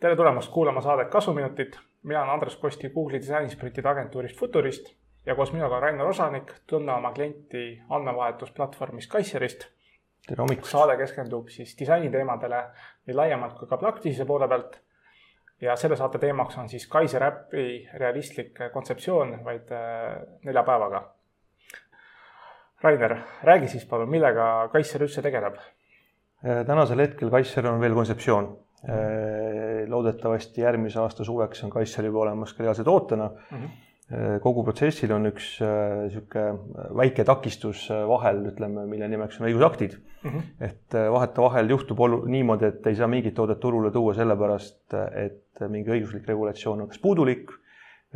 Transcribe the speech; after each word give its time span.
tere 0.00 0.16
tulemast 0.16 0.52
kuulama 0.52 0.80
saadet 0.80 1.08
Kasuminutid. 1.08 1.72
mina 2.02 2.22
olen 2.22 2.32
Andres 2.32 2.56
Posti 2.56 2.88
Google'i 2.88 3.20
disainisprintide 3.20 3.88
agentuurist 3.88 4.38
Futurist 4.38 4.90
ja 5.26 5.34
koos 5.34 5.52
minuga 5.52 5.76
on 5.76 5.82
Rainer 5.82 6.06
Osanik, 6.06 6.52
tunne 6.66 6.92
oma 6.92 7.12
klienti 7.12 7.82
andmevahetusplatvormist 7.88 9.10
Kaisserist. 9.10 9.66
tere 10.26 10.42
hommikust! 10.42 10.72
saade 10.72 10.96
keskendub 10.96 11.48
siis 11.48 11.76
disainiteemadele 11.78 12.62
nii 13.06 13.14
laiemalt 13.14 13.58
kui 13.58 13.68
ka 13.68 13.76
praktilise 13.76 14.24
poole 14.24 14.48
pealt. 14.48 14.80
ja 15.60 15.76
selle 15.76 15.96
saate 15.96 16.18
teemaks 16.18 16.58
on 16.58 16.68
siis 16.68 16.88
Kaiser 16.88 17.22
äpi 17.22 17.88
realistlik 17.94 18.58
kontseptsioon 18.72 19.44
vaid 19.44 19.70
äh, 19.70 20.18
nelja 20.42 20.62
päevaga. 20.62 21.17
Rainer, 22.82 23.16
räägi 23.42 23.68
siis 23.68 23.84
palun, 23.86 24.10
millega 24.10 24.68
Kaiser 24.72 25.02
üldse 25.02 25.22
tegeleb? 25.22 25.58
Äh, 26.44 26.64
tänasel 26.66 27.00
hetkel 27.02 27.30
Kaiser 27.30 27.66
on 27.66 27.80
veel 27.80 27.94
kontseptsioon 27.94 28.52
Äh, 28.86 29.88
loodetavasti 29.90 30.62
järgmise 30.62 31.00
aasta 31.02 31.24
suveks 31.26 31.64
on 31.66 31.70
Kaisser 31.74 32.06
juba 32.06 32.20
olemas 32.22 32.52
ka 32.54 32.62
reaalse 32.62 32.84
tootena 32.86 33.26
mm. 33.26 33.56
-hmm. 33.58 34.36
kogu 34.40 34.62
protsessil 34.62 35.10
on 35.12 35.26
üks 35.26 35.48
niisugune 36.04 36.92
väike 37.00 37.24
takistus 37.24 37.88
vahel, 37.90 38.44
ütleme, 38.52 38.86
mille 38.86 39.08
nimeks 39.08 39.40
on 39.40 39.48
õigusaktid 39.48 39.96
mm. 39.98 40.30
-hmm. 40.30 40.68
et 40.68 40.94
vahetevahel 41.10 41.74
juhtub 41.74 41.98
olu-, 41.98 42.22
niimoodi, 42.30 42.70
et 42.70 42.86
ei 42.86 42.94
saa 42.94 43.10
mingit 43.10 43.34
toodet 43.34 43.60
turule 43.60 43.90
tuua 43.90 44.14
sellepärast, 44.14 44.94
et 45.24 45.66
mingi 45.68 45.90
õiguslik 45.90 46.30
regulatsioon 46.30 46.86
on 46.86 46.88
kas 46.88 47.02
puudulik 47.02 47.50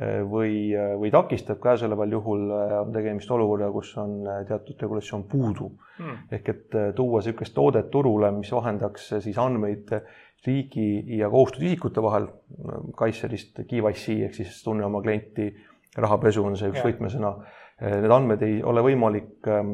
või, 0.00 0.72
või 0.72 1.10
takistab, 1.12 1.58
käesoleval 1.60 2.12
juhul 2.14 2.46
on 2.54 2.92
tegemist 2.94 3.30
olukorraga, 3.30 3.72
kus 3.74 3.90
on 4.00 4.22
teatud 4.48 4.80
regulatsioon 4.80 5.24
puudu. 5.28 5.68
Mm.. 5.98 6.20
ehk 6.32 6.48
et 6.48 6.76
tuua 6.96 7.20
niisugust 7.20 7.54
toodet 7.54 7.90
turule, 7.92 8.30
mis 8.32 8.52
vahendaks 8.52 9.10
siis 9.20 9.36
andmeid 9.38 9.92
riigi 10.46 11.18
ja 11.18 11.30
kohustatud 11.30 11.66
isikute 11.66 12.02
vahel, 12.02 12.28
Kaitserist 12.96 13.62
KYC 13.68 14.22
ehk 14.26 14.38
siis 14.40 14.62
tunne 14.64 14.86
oma 14.86 15.02
klienti, 15.02 15.52
rahapesu 15.96 16.44
on 16.44 16.56
see 16.58 16.72
üks 16.72 16.82
võtmesõna. 16.84 17.34
Need 17.82 18.14
andmed 18.14 18.42
ei 18.46 18.60
ole 18.62 18.82
võimalik 18.84 19.48
ähm, 19.50 19.72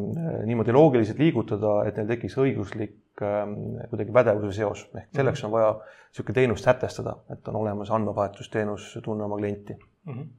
niimoodi 0.49 0.73
loogiliselt 0.73 1.19
liigutada, 1.21 1.83
et 1.89 1.99
neil 1.99 2.09
tekiks 2.09 2.39
õiguslik 2.41 3.21
ähm, 3.21 3.53
kuidagi 3.91 4.15
pädevuse 4.17 4.63
seos, 4.63 4.87
ehk 4.97 5.11
selleks 5.19 5.45
on 5.45 5.53
vaja 5.53 5.75
niisugune 5.83 6.39
teenus 6.39 6.65
sätestada, 6.65 7.19
et 7.35 7.49
on 7.53 7.59
olemas 7.61 7.91
andmevahetusteenus 7.93 8.95
Tunne 9.05 9.27
oma 9.27 9.37
klienti 9.37 9.77
mm. 10.09 10.19
-hmm 10.19 10.37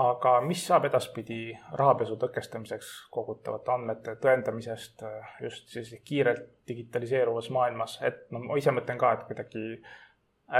aga 0.00 0.36
mis 0.46 0.60
saab 0.66 0.84
edaspidi 0.86 1.50
rahapesu 1.78 2.16
tõkestamiseks 2.20 2.90
kogutavate 3.10 3.72
andmete 3.74 4.14
tõendamisest 4.22 5.02
äh, 5.06 5.32
just 5.42 5.72
sellises 5.74 6.04
kiirelt 6.06 6.46
digitaliseeruvas 6.68 7.50
maailmas, 7.50 7.98
et 8.06 8.28
no 8.30 8.42
ma 8.44 8.58
ise 8.58 8.70
mõtlen 8.74 9.00
ka, 9.00 9.12
et 9.12 9.26
kuidagi 9.26 9.64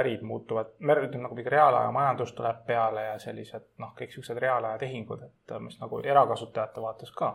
ärid 0.01 0.23
muutuvad, 0.27 0.75
ütleme 0.81 1.23
nagu 1.25 1.39
mingi 1.39 1.51
reaalaja 1.51 1.95
majandus 1.95 2.35
tuleb 2.35 2.61
peale 2.67 3.07
ja 3.07 3.15
sellised 3.23 3.71
noh, 3.83 3.95
kõik 3.99 4.13
siuksed 4.15 4.39
reaalaja 4.39 4.83
tehingud, 4.83 5.23
et 5.27 5.57
mis 5.63 5.79
nagu 5.81 6.03
erakasutajate 6.13 6.83
vaates 6.85 7.15
ka 7.15 7.33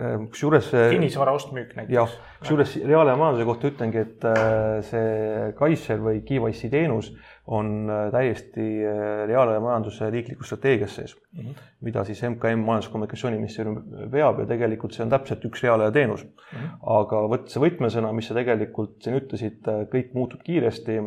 Ehm, 0.00 0.30
kusjuures 0.32 0.70
kinnisvara 0.72 1.32
ost-müük 1.36 1.74
näiteks. 1.76 1.92
jah, 1.92 2.12
kusjuures 2.40 2.72
reaalaja 2.88 3.18
majanduse 3.20 3.44
kohta 3.44 3.68
ütlengi, 3.68 4.00
et 4.00 4.24
äh, 4.24 4.78
see 4.86 5.50
Kaisel 5.58 6.00
või 6.00 6.22
KYC 6.24 6.70
teenus 6.72 7.10
on 7.50 7.90
äh, 7.90 8.10
täiesti 8.12 8.64
äh, 8.86 9.26
reaalaja 9.26 9.60
majanduse 9.60 10.06
riiklikus 10.10 10.46
strateegias 10.46 10.94
sees 10.94 11.16
mm, 11.16 11.40
-hmm. 11.40 11.62
mida 11.80 12.04
siis 12.04 12.22
MKM, 12.22 12.62
Majandus- 12.66 12.86
ja 12.86 12.92
Kommunikatsiooniministeerium 12.92 13.80
veab 14.12 14.38
ja 14.38 14.46
tegelikult 14.46 14.94
see 14.94 15.02
on 15.04 15.10
täpselt 15.10 15.44
üks 15.48 15.64
reaalaja 15.64 15.90
teenus 15.90 16.22
mm. 16.24 16.30
-hmm. 16.52 16.76
aga 16.96 17.22
vot 17.32 17.48
see 17.50 17.62
võtmesõna, 17.64 18.12
mis 18.14 18.30
sa 18.30 18.36
tegelikult 18.38 19.02
siin 19.02 19.18
ütlesid, 19.18 19.70
kõik 19.94 20.14
muutub 20.14 20.44
kiiresti, 20.46 20.98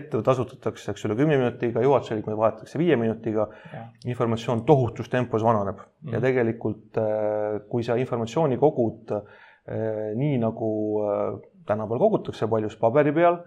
ettevõte 0.00 0.30
asutatakse, 0.34 0.90
eks 0.90 1.06
ole, 1.06 1.16
kümne 1.20 1.38
minutiga, 1.38 1.82
juhatuse 1.86 2.18
liikmeid 2.18 2.38
vahetatakse 2.38 2.78
viie 2.78 2.96
minutiga, 2.96 3.48
informatsioon 4.06 4.64
tohutus 4.66 5.08
tempos 5.08 5.44
vananeb 5.44 5.76
mm 5.76 5.84
-hmm. 5.84 6.14
ja 6.14 6.20
tegelikult 6.20 7.02
kui 7.68 7.82
sa 7.82 7.94
informatsiooni 7.94 8.58
kogud 8.58 9.14
nii, 10.14 10.38
nagu 10.38 10.68
tänapäeval 11.66 11.98
kogutakse, 11.98 12.46
paljus 12.48 12.76
paberi 12.76 13.12
peal, 13.12 13.38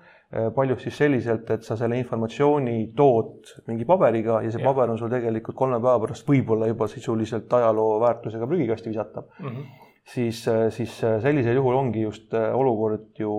paljus 0.55 0.85
siis 0.85 0.97
selliselt, 0.97 1.49
et 1.51 1.63
sa 1.67 1.75
selle 1.79 1.97
informatsiooni 1.99 2.93
tood 2.95 3.49
mingi 3.67 3.85
paberiga 3.87 4.39
ja 4.45 4.51
see 4.51 4.61
ja. 4.61 4.67
paber 4.69 4.93
on 4.93 4.99
sul 4.99 5.11
tegelikult 5.11 5.57
kolme 5.59 5.79
päeva 5.83 5.99
pärast 6.05 6.27
võib-olla 6.27 6.69
juba 6.71 6.87
sisuliselt 6.91 7.51
ajaloo 7.59 7.97
väärtusega 8.03 8.47
prügikasti 8.47 8.93
visatav 8.93 9.31
mm. 9.39 9.47
-hmm 9.47 9.87
siis, 10.11 10.39
siis 10.75 10.93
sellisel 10.99 11.55
juhul 11.55 11.75
ongi 11.77 12.01
just 12.01 12.33
olukord 12.33 13.19
ju 13.19 13.33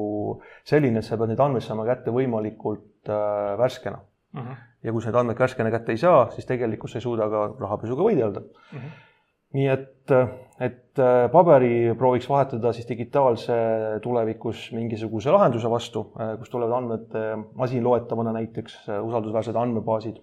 selline, 0.64 1.00
et 1.00 1.04
sa 1.04 1.16
pead 1.18 1.32
neid 1.32 1.40
andmeid 1.42 1.64
saama 1.64 1.84
kätte 1.88 2.14
võimalikult 2.14 3.10
värskena 3.58 3.98
mm. 3.98 4.40
-hmm. 4.40 4.60
ja 4.82 4.92
kui 4.92 5.02
sa 5.02 5.10
neid 5.10 5.18
andmeid 5.20 5.42
värskena 5.42 5.70
kätte 5.70 5.92
ei 5.92 5.98
saa, 5.98 6.30
siis 6.30 6.46
tegelikult 6.46 6.90
sa 6.90 7.00
ei 7.00 7.06
suuda 7.08 7.28
ka 7.28 7.42
rahapesuga 7.60 8.06
võidelda 8.06 8.40
mm. 8.40 8.78
-hmm 8.78 9.10
nii 9.56 9.68
et, 9.68 10.12
et 10.62 10.98
äh, 11.00 11.26
paberi 11.32 11.92
prooviks 11.98 12.28
vahetada 12.30 12.72
siis 12.76 12.86
digitaalse 12.88 13.54
tulevikus 14.02 14.68
mingisuguse 14.76 15.32
lahenduse 15.34 15.70
vastu, 15.70 16.04
äh, 16.20 16.34
kus 16.38 16.52
tulevad 16.52 16.76
andmed 16.78 17.16
äh, 17.18 17.36
masinloetavana 17.58 18.34
näiteks, 18.38 18.82
usaldusväärsed 19.02 19.56
andmebaasid. 19.58 20.20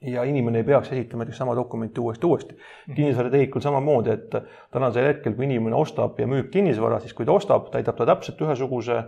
ja 0.00 0.22
inimene 0.24 0.58
ei 0.58 0.64
peaks 0.64 0.92
esitama 0.92 1.24
näiteks 1.24 1.38
sama 1.38 1.54
dokumenti 1.56 2.00
uuesti, 2.00 2.26
uuesti. 2.26 2.54
Mhm. 2.54 2.94
kinnisvaratehikul 2.96 3.60
samamoodi, 3.60 4.10
et 4.10 4.36
tänasel 4.72 5.06
hetkel, 5.06 5.34
kui 5.34 5.44
inimene 5.44 5.76
ostab 5.76 6.18
ja 6.18 6.26
müüb 6.26 6.48
kinnisvara, 6.50 7.00
siis 7.00 7.12
kui 7.14 7.26
ta 7.26 7.32
ostab, 7.32 7.68
täidab 7.70 7.98
ta 7.98 8.06
täpselt 8.08 8.40
ühesuguse 8.40 9.02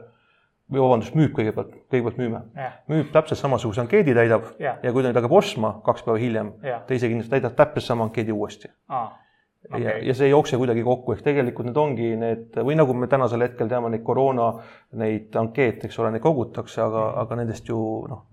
või 0.72 0.82
vabandust, 0.84 1.16
müüb 1.16 1.32
kõigepealt, 1.38 1.72
kõigepealt 1.91 2.21
müüme. 2.21 2.43
müüb 2.93 3.09
täpselt 3.12 3.41
samasuguse 3.41 3.81
ankeedi 3.81 4.15
täidab 4.15 4.53
ja, 4.61 4.77
ja 4.82 4.93
kui 4.93 5.03
ta 5.03 5.09
nüüd 5.09 5.21
hakkab 5.22 5.38
ostma 5.41 5.72
kaks 5.84 6.05
päeva 6.05 6.21
hiljem, 6.21 6.53
teise 6.87 7.09
kindlasti 7.09 7.38
täidab 7.38 7.56
täpselt 7.56 7.88
sama 7.88 8.05
ankeedi 8.11 8.32
uuesti 8.37 8.71
ah,. 8.88 9.16
Okay. 9.69 9.83
ja, 9.84 9.97
ja 10.09 10.15
see 10.19 10.27
ei 10.27 10.33
jookse 10.33 10.59
kuidagi 10.59 10.83
kokku, 10.83 11.15
ehk 11.15 11.23
tegelikult 11.23 11.69
need 11.69 11.78
ongi 11.78 12.09
need 12.19 12.56
või 12.67 12.75
nagu 12.75 12.97
me 12.99 13.06
tänasel 13.11 13.45
hetkel 13.47 13.71
teame, 13.71 13.93
neid 13.93 14.03
koroona 14.05 14.49
neid 14.99 15.37
ankeete, 15.39 15.87
eks 15.87 16.00
ole, 16.03 16.11
neid 16.12 16.25
kogutakse, 16.25 16.81
aga 16.83 17.05
mm., 17.05 17.21
aga 17.23 17.39
nendest 17.39 17.71
ju 17.71 17.78
noh, 18.11 18.25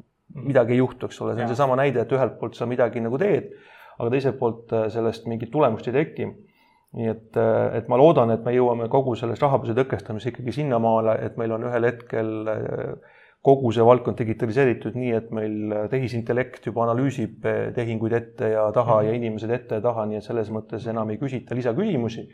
midagi 0.49 0.73
ei 0.73 0.81
juhtu, 0.81 1.05
eks 1.05 1.21
ole, 1.21 1.35
see 1.37 1.45
on 1.45 1.53
seesama 1.53 1.77
näide, 1.77 2.01
et 2.01 2.15
ühelt 2.17 2.39
poolt 2.41 2.57
sa 2.57 2.65
midagi 2.69 3.03
nagu 3.05 3.21
teed, 3.21 3.53
aga 3.99 4.09
teiselt 4.15 4.39
poolt 4.41 4.73
äh, 4.73 4.87
sellest 4.93 5.29
mingit 5.29 5.53
tulemust 5.53 5.91
ei 5.91 5.99
teki 5.99 6.31
nii 6.97 7.09
et, 7.11 7.37
äh, 7.37 7.77
et 7.77 7.89
ma 7.91 7.99
loodan, 8.01 8.33
et 8.33 8.45
me 8.45 8.53
jõuame 8.55 8.89
kogu 8.89 9.13
selles 9.19 9.41
rahapesu 9.41 9.75
tõkestamises 9.77 10.31
ikkagi 10.31 10.55
sinnamaale, 10.61 11.19
et 11.25 11.37
meil 11.37 11.53
on 11.53 11.67
ühel 11.69 11.85
hetkel 11.85 12.31
äh, 12.49 13.17
kogu 13.49 13.73
see 13.75 13.85
valdkond 13.85 14.19
digitaliseeritud 14.21 14.95
nii, 14.99 15.11
et 15.17 15.33
meil 15.35 15.75
tehisintellekt 15.91 16.69
juba 16.69 16.85
analüüsib 16.85 17.45
äh, 17.49 17.59
tehinguid 17.75 18.15
ette 18.19 18.53
ja 18.53 18.69
taha 18.75 19.01
ja 19.03 19.11
mhm. 19.11 19.19
inimesed 19.23 19.57
ette 19.57 19.81
ja 19.81 19.85
taha, 19.85 20.07
nii 20.09 20.21
et 20.21 20.29
selles 20.29 20.53
mõttes 20.53 20.87
enam 20.89 21.11
ei 21.11 21.21
küsita 21.21 21.57
lisaküsimusi. 21.57 22.29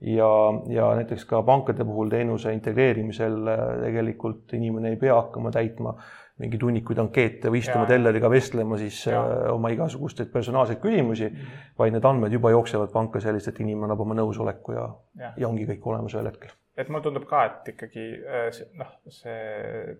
ja, 0.00 0.30
ja 0.72 0.94
näiteks 0.96 1.26
ka 1.28 1.42
pankade 1.44 1.84
puhul 1.84 2.08
teenuse 2.08 2.54
integreerimisel 2.56 3.50
tegelikult 3.82 4.54
inimene 4.56 4.94
ei 4.94 4.96
pea 4.96 5.18
hakkama 5.18 5.50
täitma 5.52 5.92
mingeid 6.40 6.64
hunnikuid 6.64 7.00
ankeete 7.02 7.52
või 7.52 7.60
istuma 7.60 7.84
telleriga 7.88 8.30
vestlema 8.32 8.78
siis 8.80 9.02
ja. 9.08 9.20
Äh, 9.20 9.42
oma 9.52 9.72
igasuguseid 9.74 10.30
personaalseid 10.32 10.80
küsimusi 10.82 11.28
mm, 11.28 11.36
-hmm. 11.36 11.66
vaid 11.78 11.94
need 11.96 12.08
andmed 12.08 12.32
juba 12.32 12.52
jooksevad 12.54 12.92
panka 12.92 13.20
selliselt, 13.20 13.54
et 13.54 13.60
inimene 13.60 13.90
annab 13.90 14.00
oma 14.06 14.16
nõusoleku 14.16 14.76
ja, 14.76 14.86
ja., 15.20 15.32
ja 15.36 15.48
ongi 15.48 15.68
kõik 15.68 15.86
olemas 15.92 16.16
ühel 16.16 16.30
hetkel. 16.30 16.54
et 16.76 16.88
mulle 16.88 17.04
tundub 17.04 17.26
ka, 17.28 17.44
et 17.44 17.72
ikkagi 17.74 18.06
äh, 18.24 18.62
noh, 18.80 18.94
see 19.08 19.96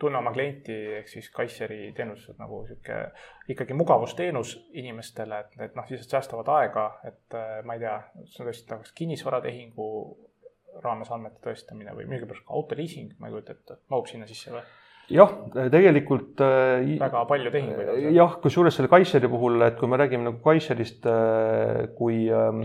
tunne 0.00 0.18
oma 0.20 0.32
klienti 0.34 0.76
ehk 1.00 1.08
siis 1.12 1.28
Kaiseri 1.34 1.92
teenus 1.96 2.26
nagu 2.38 2.62
sihuke 2.68 2.98
ikkagi 3.52 3.76
mugavusteenus 3.76 4.56
inimestele, 4.80 5.44
et 5.44 5.56
need 5.60 5.78
noh, 5.78 5.86
siis 5.88 6.08
säästavad 6.08 6.48
aega, 6.56 6.86
et 7.08 7.38
äh, 7.38 7.60
ma 7.66 7.76
ei 7.76 7.84
tea, 7.84 7.96
see 8.24 8.42
on 8.42 8.50
tõesti 8.50 8.80
kas 8.82 8.92
kinnisvaratehingu 8.98 9.88
raames 10.84 11.10
andmete 11.12 11.42
tõestamine 11.44 11.94
või 11.96 12.06
millegipärast 12.08 12.46
ka 12.46 12.54
autoliising, 12.56 13.16
ma 13.18 13.28
ei 13.28 13.36
kujuta 13.36 13.56
ette, 13.56 13.80
mahub 13.92 14.08
sinna 14.10 14.28
sisse 14.30 14.54
või? 14.54 14.62
jah, 15.10 15.32
tegelikult. 15.72 16.40
Äh, 16.44 16.94
väga 17.00 17.24
palju 17.28 17.52
tehinguid. 17.54 17.90
jah, 18.14 18.36
kusjuures 18.42 18.76
selle 18.78 18.90
Kaiseri 18.92 19.30
puhul, 19.30 19.60
et 19.66 19.78
kui 19.80 19.90
me 19.90 19.98
räägime 20.00 20.28
nagu 20.28 20.40
Kaiserist 20.44 21.06
äh, 21.10 21.88
kui 21.98 22.22
ähm, 22.30 22.64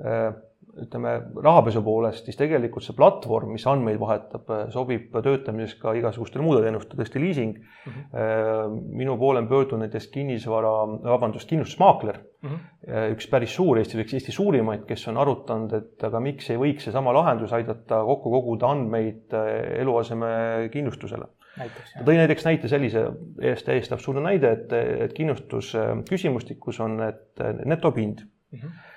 äh, 0.00 0.32
ütleme 0.82 1.12
rahapesu 1.44 1.82
poolest, 1.84 2.26
siis 2.26 2.38
tegelikult 2.38 2.84
see 2.86 2.96
platvorm, 2.96 3.52
mis 3.54 3.66
andmeid 3.70 4.00
vahetab, 4.00 4.50
sobib 4.74 5.14
töötamiseks 5.14 5.78
ka 5.82 5.94
igasugustele 5.98 6.44
muude 6.44 6.64
teenuste, 6.64 6.96
tõesti 6.98 7.22
liising 7.22 7.58
mm. 7.58 7.92
-hmm. 7.92 8.80
minu 9.02 9.16
poole 9.20 9.42
on 9.44 9.48
pöördunud 9.50 9.84
näiteks 9.84 10.08
kinnisvara, 10.14 10.72
vabandust, 11.04 11.48
kindlustusmaakler 11.48 12.18
mm, 12.18 12.50
-hmm. 12.50 13.14
üks 13.14 13.30
päris 13.30 13.54
suur 13.54 13.78
Eesti, 13.78 14.00
üks 14.02 14.14
Eesti 14.18 14.32
suurimaid, 14.32 14.84
kes 14.88 15.08
on 15.08 15.20
arutanud, 15.22 15.72
et 15.78 16.04
aga 16.04 16.20
miks 16.20 16.50
ei 16.50 16.60
võiks 16.60 16.88
seesama 16.88 17.14
lahendus 17.14 17.52
aidata 17.52 18.02
kokku 18.04 18.30
koguda 18.30 18.74
andmeid 18.74 19.38
eluasemekindlustusele 19.84 21.30
ta 21.54 22.02
tõi 22.02 22.16
näiteks 22.18 22.44
näite 22.44 22.68
sellise 22.68 23.04
eest 23.42 23.66
täiesti 23.66 23.94
absurdne 23.94 24.24
näide, 24.24 24.50
et, 24.56 24.72
et 25.06 25.12
kindlustusküsimustikus 25.14 26.80
on, 26.80 26.98
et 27.02 27.46
netopind 27.64 28.26
mm. 28.26 28.58
-hmm 28.58 28.90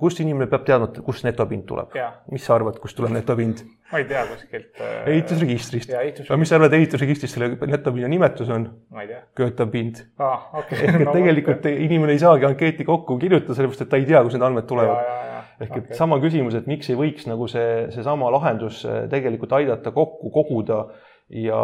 kust 0.00 0.20
inimene 0.22 0.48
peab 0.50 0.64
teadma, 0.66 0.88
kust 1.04 1.26
netopind 1.26 1.64
tuleb? 1.68 1.94
mis 2.32 2.44
sa 2.46 2.54
arvad, 2.56 2.78
kust 2.82 2.96
tuleb 2.98 3.14
netopind? 3.16 3.62
ma 3.92 4.00
ei 4.00 4.06
tea 4.08 4.22
kuskilt 4.30 4.80
äh.... 4.80 4.94
ehitusregistrist. 5.14 5.92
aga 5.94 6.38
mis 6.40 6.52
sa 6.52 6.58
arvad, 6.58 6.76
ehitusregistris 6.78 7.34
selle 7.36 7.52
netopinna 7.70 8.10
nimetus 8.12 8.52
on? 8.54 8.68
ma 8.94 9.04
ei 9.04 9.12
tea. 9.12 9.22
köötav 9.42 9.72
pind 9.74 10.02
ah,. 10.22 10.48
Okay. 10.62 10.80
ehk 10.86 11.00
et 11.00 11.06
no, 11.06 11.14
tegelikult 11.16 11.60
okay. 11.60 11.78
inimene 11.88 12.16
ei 12.16 12.22
saagi 12.22 12.48
ankeeti 12.48 12.86
kokku 12.88 13.18
kirjutada, 13.22 13.58
sellepärast 13.58 13.86
et 13.86 13.92
ta 13.92 14.00
ei 14.00 14.08
tea, 14.08 14.22
kust 14.24 14.38
need 14.38 14.46
andmed 14.48 14.68
tulevad. 14.70 15.14
ehk 15.58 15.70
et 15.70 15.78
okay. 15.84 15.98
sama 15.98 16.18
küsimus, 16.22 16.56
et 16.58 16.68
miks 16.70 16.90
ei 16.92 16.98
võiks 16.98 17.26
nagu 17.30 17.48
see, 17.50 17.88
seesama 17.94 18.30
lahendus 18.34 18.84
äh, 18.86 19.04
tegelikult 19.12 19.56
aidata 19.58 19.94
kokku 19.94 20.32
koguda 20.34 20.84
ja, 21.32 21.60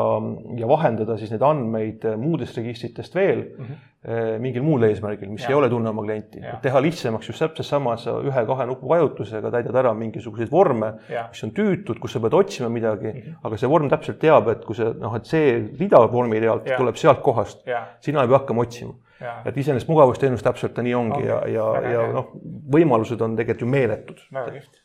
ja 0.56 0.68
vahendada 0.68 1.16
siis 1.20 1.30
neid 1.32 1.44
andmeid 1.44 2.04
muudest 2.20 2.56
registritest 2.56 3.14
veel 3.14 3.42
mm 3.42 3.64
-hmm. 3.64 4.38
mingil 4.40 4.62
muul 4.62 4.86
eesmärgil, 4.88 5.28
mis 5.28 5.42
ja. 5.42 5.48
ei 5.48 5.54
ole 5.54 5.68
tunne 5.68 5.90
oma 5.90 6.02
klienti. 6.02 6.40
teha 6.62 6.82
lihtsamaks 6.82 7.28
just 7.28 7.38
täpselt 7.38 7.66
samas 7.66 8.06
ühe-kahe 8.06 8.66
nupuvajutusega 8.66 9.50
täidad 9.50 9.76
ära 9.76 9.94
mingisuguseid 9.94 10.50
vorme, 10.50 10.92
mis 11.28 11.44
on 11.44 11.50
tüütud, 11.50 11.98
kus 12.00 12.12
sa 12.12 12.20
pead 12.20 12.34
otsima 12.34 12.68
midagi 12.68 13.12
mm, 13.12 13.20
-hmm. 13.20 13.36
aga 13.44 13.56
see 13.56 13.68
vorm 13.68 13.88
täpselt 13.88 14.18
teab, 14.18 14.48
et 14.48 14.64
kui 14.64 14.76
see 14.76 14.94
noh, 14.94 15.16
et 15.16 15.26
see 15.26 15.70
rida 15.80 16.00
vormirealt 16.12 16.70
tuleb 16.76 16.96
sealt 16.96 17.20
kohast, 17.20 17.64
sina 18.00 18.22
ei 18.22 18.28
pea 18.28 18.38
hakkama 18.38 18.62
otsima. 18.62 18.94
Ja. 19.20 19.42
et 19.44 19.56
iseenesest 19.56 19.88
mugavusteenus 19.88 20.42
täpselt 20.42 20.74
ta 20.74 20.82
nii 20.82 20.94
ongi 20.94 21.22
okay. 21.22 21.26
ja, 21.26 21.64
ja, 21.82 21.90
ja 21.90 22.12
noh, 22.12 22.28
võimalused 22.72 23.20
on 23.20 23.34
tegelikult 23.36 23.60
ju 23.60 23.66
meeletud. 23.66 24.20
väga 24.32 24.50
kihvt 24.50 24.78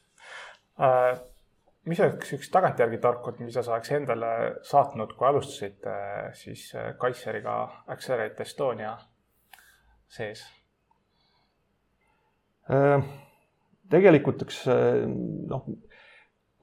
uh 0.79 1.32
mis 1.89 1.99
oleks 1.99 2.33
üks 2.37 2.51
tagantjärgi 2.53 2.99
tarkund, 3.03 3.41
mis 3.43 3.57
sa 3.57 3.75
oleks 3.75 3.91
endale 3.95 4.31
saatnud, 4.67 5.15
kui 5.17 5.27
alustasid 5.27 5.87
äh, 5.89 6.29
siis 6.37 6.69
äh, 6.77 6.93
Kaisseriga 6.99 7.57
Accelerate 7.91 8.45
Estonia 8.45 8.93
sees? 10.07 10.45
Äh, 12.71 13.03
tegelikult 13.91 14.45
üks 14.45 14.63
noh, 14.67 15.67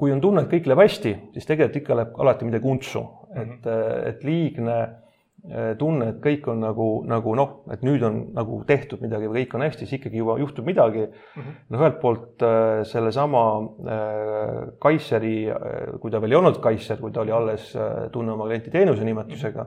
kui 0.00 0.14
on 0.14 0.22
tunne, 0.24 0.46
et 0.46 0.54
kõik 0.54 0.70
läheb 0.70 0.86
hästi, 0.86 1.14
siis 1.36 1.48
tegelikult 1.48 1.82
ikka 1.82 1.98
läheb 1.98 2.20
alati 2.24 2.48
midagi 2.48 2.72
untsu 2.72 3.04
mm, 3.04 3.36
-hmm. 3.36 3.52
et, 3.52 4.14
et 4.14 4.24
liigne 4.24 4.80
tunne, 5.80 6.10
et 6.12 6.18
kõik 6.20 6.48
on 6.52 6.60
nagu, 6.60 6.86
nagu 7.08 7.34
noh, 7.38 7.52
et 7.72 7.80
nüüd 7.86 8.02
on 8.04 8.18
nagu 8.36 8.58
tehtud 8.68 9.00
midagi 9.00 9.30
või 9.30 9.44
kõik 9.44 9.54
on 9.56 9.64
hästi, 9.64 9.86
siis 9.86 9.96
ikkagi 9.96 10.20
juba 10.20 10.36
juhtub 10.38 10.66
midagi 10.68 11.06
mm. 11.06 11.30
-hmm. 11.36 11.54
no 11.70 11.80
ühelt 11.80 12.00
poolt 12.02 12.44
äh, 12.44 12.82
sellesama 12.84 13.44
äh, 13.60 14.58
Kaisseri, 14.78 15.48
kui 16.00 16.12
ta 16.12 16.20
veel 16.20 16.36
ei 16.36 16.40
olnud 16.42 16.60
Kaisser, 16.60 17.00
kui 17.00 17.12
ta 17.12 17.22
oli 17.24 17.32
alles 17.32 17.72
Tunne 18.12 18.32
oma 18.32 18.46
klienti 18.50 18.70
teenuse 18.70 19.04
nimetusega 19.04 19.66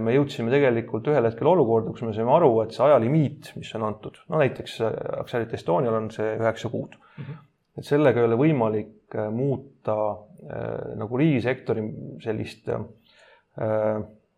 me 0.00 0.14
jõudsime 0.14 0.48
tegelikult 0.48 1.08
ühel 1.12 1.26
hetkel 1.28 1.50
olukorda, 1.50 1.90
kus 1.92 2.06
me 2.06 2.14
saime 2.16 2.32
aru, 2.32 2.62
et 2.62 2.72
see 2.72 2.84
ajalimiit, 2.86 3.50
mis 3.60 3.74
on 3.76 3.82
antud, 3.90 4.16
no 4.32 4.40
näiteks 4.40 4.78
Accelerate 5.20 5.58
Estonial 5.58 5.98
on 5.98 6.08
see 6.14 6.30
üheksa 6.38 6.70
kuud 6.72 6.96
mm. 6.96 7.24
-hmm. 7.24 7.42
et 7.76 7.84
sellega 7.84 8.22
ei 8.22 8.28
ole 8.30 8.38
võimalik 8.40 9.18
muuta 9.32 9.96
äh, 10.10 10.96
nagu 10.96 11.18
riigisektori 11.20 11.84
sellist 12.24 12.68
äh, 12.68 12.80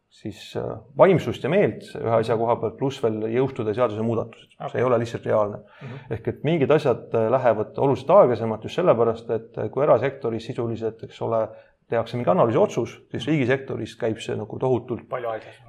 siis 0.08 0.56
äh, 0.56 0.64
vaimsust 0.98 1.44
ja 1.44 1.50
meelt 1.52 1.84
ühe 1.98 2.14
asja 2.18 2.36
koha 2.40 2.56
pealt, 2.62 2.76
pluss 2.80 3.00
veel 3.02 3.20
jõustuda 3.28 3.74
seadusemuudatused 3.76 4.54
okay.. 4.56 4.72
see 4.72 4.80
ei 4.80 4.86
ole 4.88 4.98
lihtsalt 5.02 5.26
reaalne 5.28 5.58
mm. 5.58 5.88
-hmm. 5.88 6.12
ehk 6.16 6.28
et 6.32 6.44
mingid 6.48 6.72
asjad 6.74 7.14
äh, 7.14 7.30
lähevad 7.34 7.76
oluliselt 7.76 8.12
aeglasemalt 8.16 8.64
just 8.64 8.80
sellepärast, 8.80 9.30
et 9.36 9.58
äh, 9.58 9.70
kui 9.70 9.84
erasektoris 9.84 10.48
sisuliselt, 10.50 11.02
eks 11.04 11.20
ole, 11.22 11.42
tehakse 11.88 12.16
mingi 12.16 12.30
analüüsiotsus, 12.30 12.98
siis 13.10 13.26
riigisektoris 13.28 13.94
käib 14.00 14.18
see 14.20 14.36
nagu 14.36 14.58
tohutult 14.60 15.06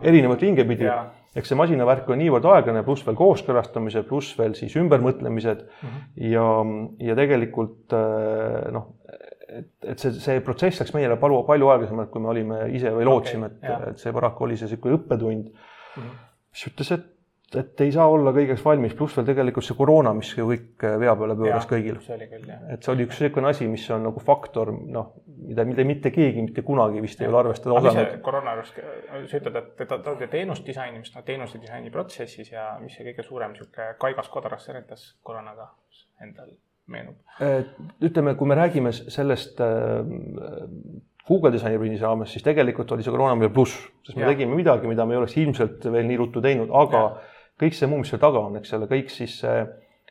erinevat 0.02 0.42
hinge 0.44 0.66
pidi. 0.68 0.88
eks 1.36 1.52
see 1.52 1.60
masinavärk 1.60 2.10
on 2.10 2.20
niivõrd 2.20 2.48
aeglane, 2.52 2.84
pluss 2.84 3.06
veel 3.08 3.16
kooskõlastamise, 3.16 4.04
pluss 4.04 4.38
veel 4.40 4.56
siis 4.56 4.76
ümbermõtlemised 4.76 5.62
mm 5.64 5.90
-hmm. 5.90 6.32
ja, 6.32 6.48
ja 7.12 7.16
tegelikult 7.16 7.96
noh, 8.76 8.88
et, 9.50 9.70
et 9.94 10.02
see, 10.02 10.16
see 10.22 10.42
protsess 10.46 10.84
läks 10.84 10.96
meile 10.96 11.18
palju, 11.22 11.44
palju 11.48 11.70
aeglasemalt, 11.74 12.12
kui 12.14 12.24
me 12.24 12.34
olime 12.34 12.66
ise 12.76 12.92
või 12.96 13.08
lootsime 13.08 13.52
okay,, 13.52 13.70
et, 13.70 13.88
et 13.94 14.04
see 14.04 14.16
paraku 14.16 14.46
oli 14.48 14.58
see 14.60 14.70
niisugune 14.70 15.00
õppetund 15.00 15.48
mm, 15.48 15.96
-hmm. 15.96 16.20
mis 16.54 16.68
ütles, 16.70 16.92
et, 16.98 17.08
et 17.62 17.82
ei 17.86 17.92
saa 17.96 18.06
olla 18.14 18.34
kõigeks 18.36 18.62
valmis, 18.66 18.94
pluss 18.98 19.18
veel 19.18 19.28
tegelikult 19.32 19.66
see 19.66 19.78
koroona, 19.78 20.14
mis 20.18 20.32
ju 20.38 20.46
kõik 20.52 20.86
vea 21.02 21.16
peale 21.22 21.38
pööras 21.40 21.66
kõigil. 21.70 21.98
et 21.98 22.84
see 22.84 22.94
oli 22.94 23.08
üks 23.08 23.22
niisugune 23.24 23.52
asi, 23.54 23.68
mis 23.72 23.90
on 23.96 24.06
nagu 24.10 24.24
faktor, 24.24 24.72
noh, 25.00 25.12
mida, 25.50 25.66
mida 25.66 25.88
mitte 25.88 26.14
keegi 26.14 26.46
mitte 26.46 26.66
kunagi 26.68 27.02
vist 27.02 27.20
ja. 27.20 27.26
ei 27.26 27.34
ole 27.34 27.44
arvestada 27.44 27.76
osanud. 27.82 28.16
koroona 28.26 28.56
juures, 28.60 28.74
sa 29.34 29.42
ütled, 29.42 29.62
et 29.64 29.84
te 29.84 30.00
olete 30.00 30.32
teenust 30.38 30.66
disainimas, 30.66 31.14
no 31.16 31.26
teenuse 31.26 31.62
disaini 31.62 31.94
protsessis 31.94 32.54
ja 32.54 32.72
mis 32.84 32.98
see 32.98 33.12
kõige 33.12 33.26
suurem 33.26 33.58
niisugune 33.58 33.94
kaigas 33.98 34.30
kodaras 34.30 34.66
seretas 34.70 35.14
koroonaga 35.24 35.72
endal 36.22 36.54
meenub? 36.92 37.18
ütleme, 38.04 38.36
kui 38.36 38.50
me 38.50 38.56
räägime 38.60 38.92
sellest 38.92 39.62
äh, 39.64 40.04
Google 41.30 41.52
disainiprindise 41.54 42.08
raames, 42.08 42.32
siis 42.34 42.46
tegelikult 42.46 42.92
oli 42.96 43.06
see 43.06 43.14
koroona 43.14 43.36
meile 43.38 43.52
pluss, 43.54 43.76
sest 44.06 44.18
me 44.18 44.26
ja. 44.26 44.32
tegime 44.34 44.58
midagi, 44.58 44.90
mida 44.90 45.06
me 45.06 45.16
ei 45.16 45.20
oleks 45.22 45.36
ilmselt 45.38 45.86
veel 45.94 46.08
nii 46.10 46.18
ruttu 46.20 46.42
teinud, 46.44 46.72
aga 46.76 47.04
ja. 47.04 47.36
kõik 47.64 47.78
see 47.78 47.90
muu, 47.92 48.02
mis 48.02 48.10
seal 48.12 48.22
taga 48.24 48.42
on, 48.48 48.58
eks 48.60 48.74
ole, 48.76 48.88
kõik 48.90 49.14
siis 49.14 49.36
see, 49.44 49.60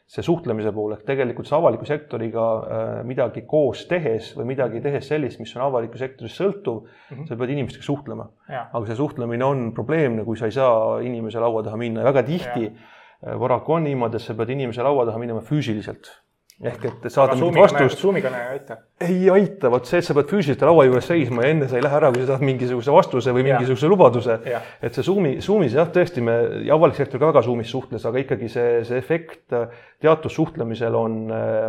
see 0.09 0.25
suhtlemise 0.25 0.71
pool 0.77 0.95
ehk 0.95 1.03
tegelikult 1.09 1.51
see 1.51 1.57
avaliku 1.59 1.89
sektoriga 1.89 2.45
äh, 2.45 2.85
midagi 3.09 3.43
koos 3.51 3.83
tehes 3.91 4.31
või 4.39 4.53
midagi 4.55 4.81
tehes 4.85 5.11
sellist, 5.11 5.43
mis 5.43 5.57
on 5.59 5.67
avaliku 5.67 5.99
sektorist 6.01 6.39
sõltuv 6.39 6.85
mm, 6.85 7.11
-hmm. 7.11 7.27
sa 7.29 7.41
pead 7.43 7.55
inimestega 7.57 7.89
suhtlema. 7.89 8.31
aga 8.55 8.85
see 8.87 9.01
suhtlemine 9.03 9.45
on 9.45 9.67
probleemne, 9.75 10.25
kui 10.25 10.39
sa 10.39 10.47
ei 10.47 10.55
saa 10.55 11.03
inimese 11.03 11.43
laua 11.43 11.67
taha 11.67 11.83
minna 11.83 12.07
ja 12.07 12.13
väga 12.13 12.23
tihti 12.31 12.71
ja. 12.71 13.37
paraku 13.43 13.75
on 13.75 13.85
niimoodi, 13.91 14.23
et 14.23 14.23
sa 14.23 14.39
pead 14.39 14.55
inimese 14.55 14.87
laua 14.87 15.05
taha 15.11 15.19
minema 15.19 15.43
füüsiliselt 15.43 16.15
ehk 16.59 16.87
et 16.89 17.07
saada 17.13 17.37
mingit 17.39 17.61
vastust. 17.61 18.01
Kõne 18.03 18.39
ei 18.41 18.55
aita? 18.57 18.77
ei 19.05 19.29
aita, 19.31 19.71
vot 19.71 19.87
see, 19.87 20.01
et 20.01 20.07
sa 20.07 20.15
pead 20.17 20.31
füüsiliselt 20.33 20.65
laua 20.67 20.89
juures 20.89 21.07
seisma 21.07 21.45
ja 21.45 21.53
enne 21.55 21.69
sa 21.71 21.77
ei 21.79 21.85
lähe 21.85 21.99
ära, 22.01 22.11
kui 22.11 22.25
sa 22.25 22.33
saad 22.33 22.43
mingisuguse 22.47 22.91
vastuse 22.91 23.35
või 23.37 23.45
mingisuguse 23.47 23.87
ja. 23.87 23.91
lubaduse. 23.93 24.39
et 24.83 24.97
see 24.97 25.07
Zoomi, 25.07 25.37
Zoomis 25.45 25.77
jah, 25.79 25.91
tõesti 25.95 26.25
me, 26.25 26.35
ja 26.67 26.75
avalik 26.75 26.99
sektor 26.99 27.23
ka 27.23 27.31
väga 27.31 27.45
Zoomis 27.47 27.71
suhtles, 27.71 28.07
aga 28.11 28.25
ikkagi 28.25 28.51
see, 28.51 28.81
see 28.89 28.99
efekt 28.99 29.55
teatud 30.03 30.35
suhtlemisel 30.35 30.99
on 30.99 31.19
äh, 31.31 31.69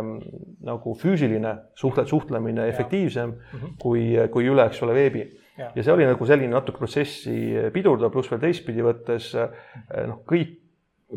nagu 0.66 0.96
füüsiline 0.98 1.54
suhtle, 1.78 2.06
suhtlemine 2.10 2.66
efektiivsem 2.72 3.30
mm 3.30 3.60
-hmm. 3.60 3.76
kui, 3.78 4.08
kui 4.34 4.50
üle, 4.50 4.66
eks 4.66 4.82
ole, 4.82 4.96
veebi. 4.98 5.28
Ja. 5.58 5.70
ja 5.74 5.82
see 5.84 5.92
oli 5.92 6.06
nagu 6.08 6.26
selline 6.26 6.50
natuke 6.50 6.78
protsessi 6.78 7.70
pidurdav, 7.72 8.10
pluss 8.10 8.30
veel 8.30 8.40
teistpidi 8.40 8.82
võttes 8.82 9.34
noh, 9.36 10.22
kõik 10.26 10.56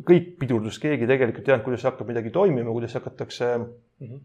kõik 0.02 0.36
pidurdus, 0.42 0.80
keegi 0.82 1.08
tegelikult 1.10 1.44
ei 1.44 1.50
teadnud, 1.52 1.66
kuidas 1.68 1.86
hakkab 1.88 2.10
midagi 2.10 2.32
toimima, 2.34 2.72
kuidas 2.72 2.96
hakatakse 2.98 3.50
mm 3.58 3.66
-hmm. 4.02 4.22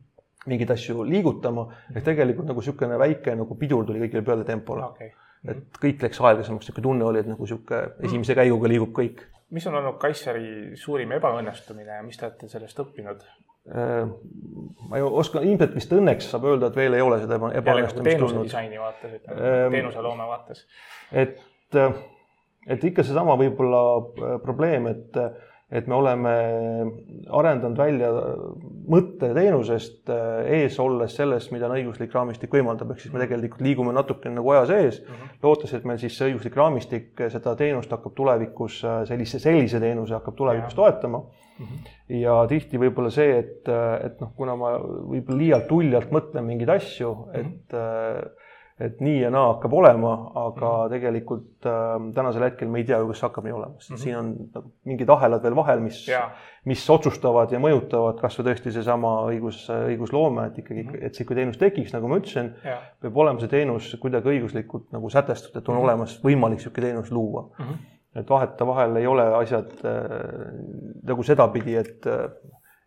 mingeid 0.46 0.70
asju 0.70 1.04
liigutama 1.04 1.64
mm, 1.64 1.70
-hmm. 1.70 1.98
et 1.98 2.04
tegelikult 2.04 2.48
nagu 2.48 2.60
niisugune 2.60 2.98
väike 2.98 3.34
nagu 3.36 3.54
pidur 3.54 3.86
tuli 3.86 4.00
kõigile 4.00 4.24
peale 4.24 4.44
tempole 4.44 4.84
okay.. 4.84 5.08
Mm 5.08 5.50
-hmm. 5.50 5.56
et 5.56 5.82
kõik 5.84 6.02
läks 6.02 6.20
aeglasemaks, 6.20 6.64
niisugune 6.64 6.82
tunne 6.82 7.04
oli, 7.04 7.18
et 7.18 7.26
nagu 7.26 7.42
niisugune 7.42 7.82
esimese 8.02 8.34
käiguga 8.34 8.68
liigub 8.68 8.94
kõik. 9.00 9.20
mis 9.50 9.66
on 9.66 9.74
olnud 9.74 9.98
Kaisseri 9.98 10.76
suurim 10.76 11.12
ebaõnnestumine 11.12 11.96
ja 11.96 12.02
mis 12.02 12.16
te 12.16 12.26
olete 12.26 12.48
sellest 12.48 12.78
õppinud? 12.78 13.22
Äh, 13.68 14.08
ma 14.88 14.96
ei 14.96 15.02
oska, 15.02 15.40
ilmselt 15.44 15.74
vist 15.74 15.92
õnneks 15.92 16.30
saab 16.30 16.44
öelda, 16.44 16.70
et 16.70 16.76
veel 16.76 16.94
ei 16.94 17.02
ole 17.04 17.18
seda 17.20 17.36
ebaõnnestumist 17.36 18.18
tulnud. 18.18 18.44
disaini 18.44 18.78
vaates, 18.80 19.12
ütleme, 19.12 19.40
ähm, 19.40 19.72
teenuseloome 19.72 20.28
vaates. 20.28 20.66
et, 21.12 21.42
et 22.66 22.84
ikka 22.84 23.02
seesama 23.02 23.36
võib-olla 23.36 23.82
äh, 23.98 24.40
probleem, 24.40 24.86
et 24.86 25.20
et 25.68 25.86
me 25.86 25.94
oleme 25.98 26.30
arendanud 27.28 27.76
välja 27.76 28.08
mõtte 28.88 29.28
teenusest 29.36 30.08
äh, 30.12 30.46
ees 30.62 30.78
olles 30.80 31.12
sellest, 31.18 31.52
mida 31.52 31.68
on 31.68 31.74
õiguslik 31.76 32.14
raamistik 32.16 32.54
võimaldab, 32.56 32.94
ehk 32.94 33.02
siis 33.04 33.12
me 33.12 33.20
tegelikult 33.20 33.64
liigume 33.66 33.92
natuke 33.92 34.32
nagu 34.32 34.54
aja 34.54 34.64
sees 34.70 35.02
mm, 35.02 35.10
-hmm. 35.12 35.42
lootes, 35.44 35.74
et 35.76 35.84
meil 35.84 36.00
siis 36.00 36.16
see 36.16 36.30
õiguslik 36.30 36.56
raamistik 36.56 37.24
seda 37.34 37.54
teenust 37.60 37.92
hakkab 37.92 38.16
tulevikus, 38.16 38.80
äh, 38.84 39.02
sellise, 39.10 39.42
sellise 39.44 39.80
teenuse 39.80 40.16
hakkab 40.16 40.40
tulevikus 40.40 40.72
ja. 40.72 40.76
toetama 40.80 41.20
mm. 41.20 41.66
-hmm. 41.66 41.94
ja 42.22 42.40
tihti 42.48 42.80
võib-olla 42.80 43.12
see, 43.12 43.38
et, 43.38 43.68
et 44.04 44.20
noh, 44.24 44.32
kuna 44.36 44.56
ma 44.56 44.74
võib-olla 44.80 45.42
liialt 45.42 45.72
uljalt 45.72 46.10
mõtlen 46.16 46.48
mingeid 46.48 46.72
asju 46.78 47.12
mm, 47.14 47.32
-hmm. 47.32 47.40
et 47.44 47.76
äh, 47.76 48.46
et 48.80 49.00
nii 49.02 49.22
ja 49.24 49.30
naa 49.34 49.46
hakkab 49.52 49.72
olema, 49.74 50.12
aga 50.38 50.68
-hmm. 50.68 50.90
tegelikult 50.92 51.66
äh, 51.66 51.94
tänasel 52.14 52.44
hetkel 52.46 52.68
me 52.70 52.78
ei 52.78 52.84
tea 52.86 52.98
ju, 52.98 53.08
kas 53.10 53.22
hakkab 53.26 53.44
nii 53.48 53.52
olema, 53.52 53.74
sest 53.78 53.90
mm 53.90 53.96
-hmm. 53.96 54.02
siin 54.02 54.16
on 54.16 54.28
nagu 54.54 54.70
mingid 54.84 55.08
ahelad 55.10 55.42
veel 55.42 55.56
vahel, 55.56 55.80
mis, 55.80 55.98
mis 56.64 56.84
otsustavad 56.90 57.52
ja 57.52 57.58
mõjutavad 57.58 58.20
kasvõi 58.22 58.46
tõesti 58.46 58.72
seesama 58.76 59.14
õigus, 59.32 59.64
õigusloome, 59.70 60.46
et 60.46 60.58
ikkagi 60.58 60.82
mm, 60.82 60.90
-hmm. 60.90 61.06
et 61.06 61.14
see, 61.14 61.26
kui 61.26 61.36
teenus 61.36 61.58
tekiks, 61.58 61.92
nagu 61.92 62.08
ma 62.08 62.20
ütlesin, 62.20 62.52
peab 63.00 63.16
olema 63.16 63.40
see 63.40 63.48
teenus 63.48 63.96
kuidagi 64.00 64.28
õiguslikult 64.34 64.92
nagu 64.92 65.10
sätestatud, 65.10 65.56
et 65.56 65.68
on 65.68 65.74
mm 65.74 65.80
-hmm. 65.80 65.84
olemas 65.84 66.20
võimalik 66.24 66.62
niisugune 66.62 66.86
teenus 66.86 67.10
luua 67.10 67.42
mm. 67.58 67.64
-hmm. 67.64 68.20
et 68.20 68.30
vahetevahel 68.30 68.96
ei 68.96 69.06
ole 69.06 69.26
asjad 69.42 69.72
äh, 69.84 70.54
nagu 71.02 71.22
sedapidi, 71.22 71.76
et, 71.76 72.06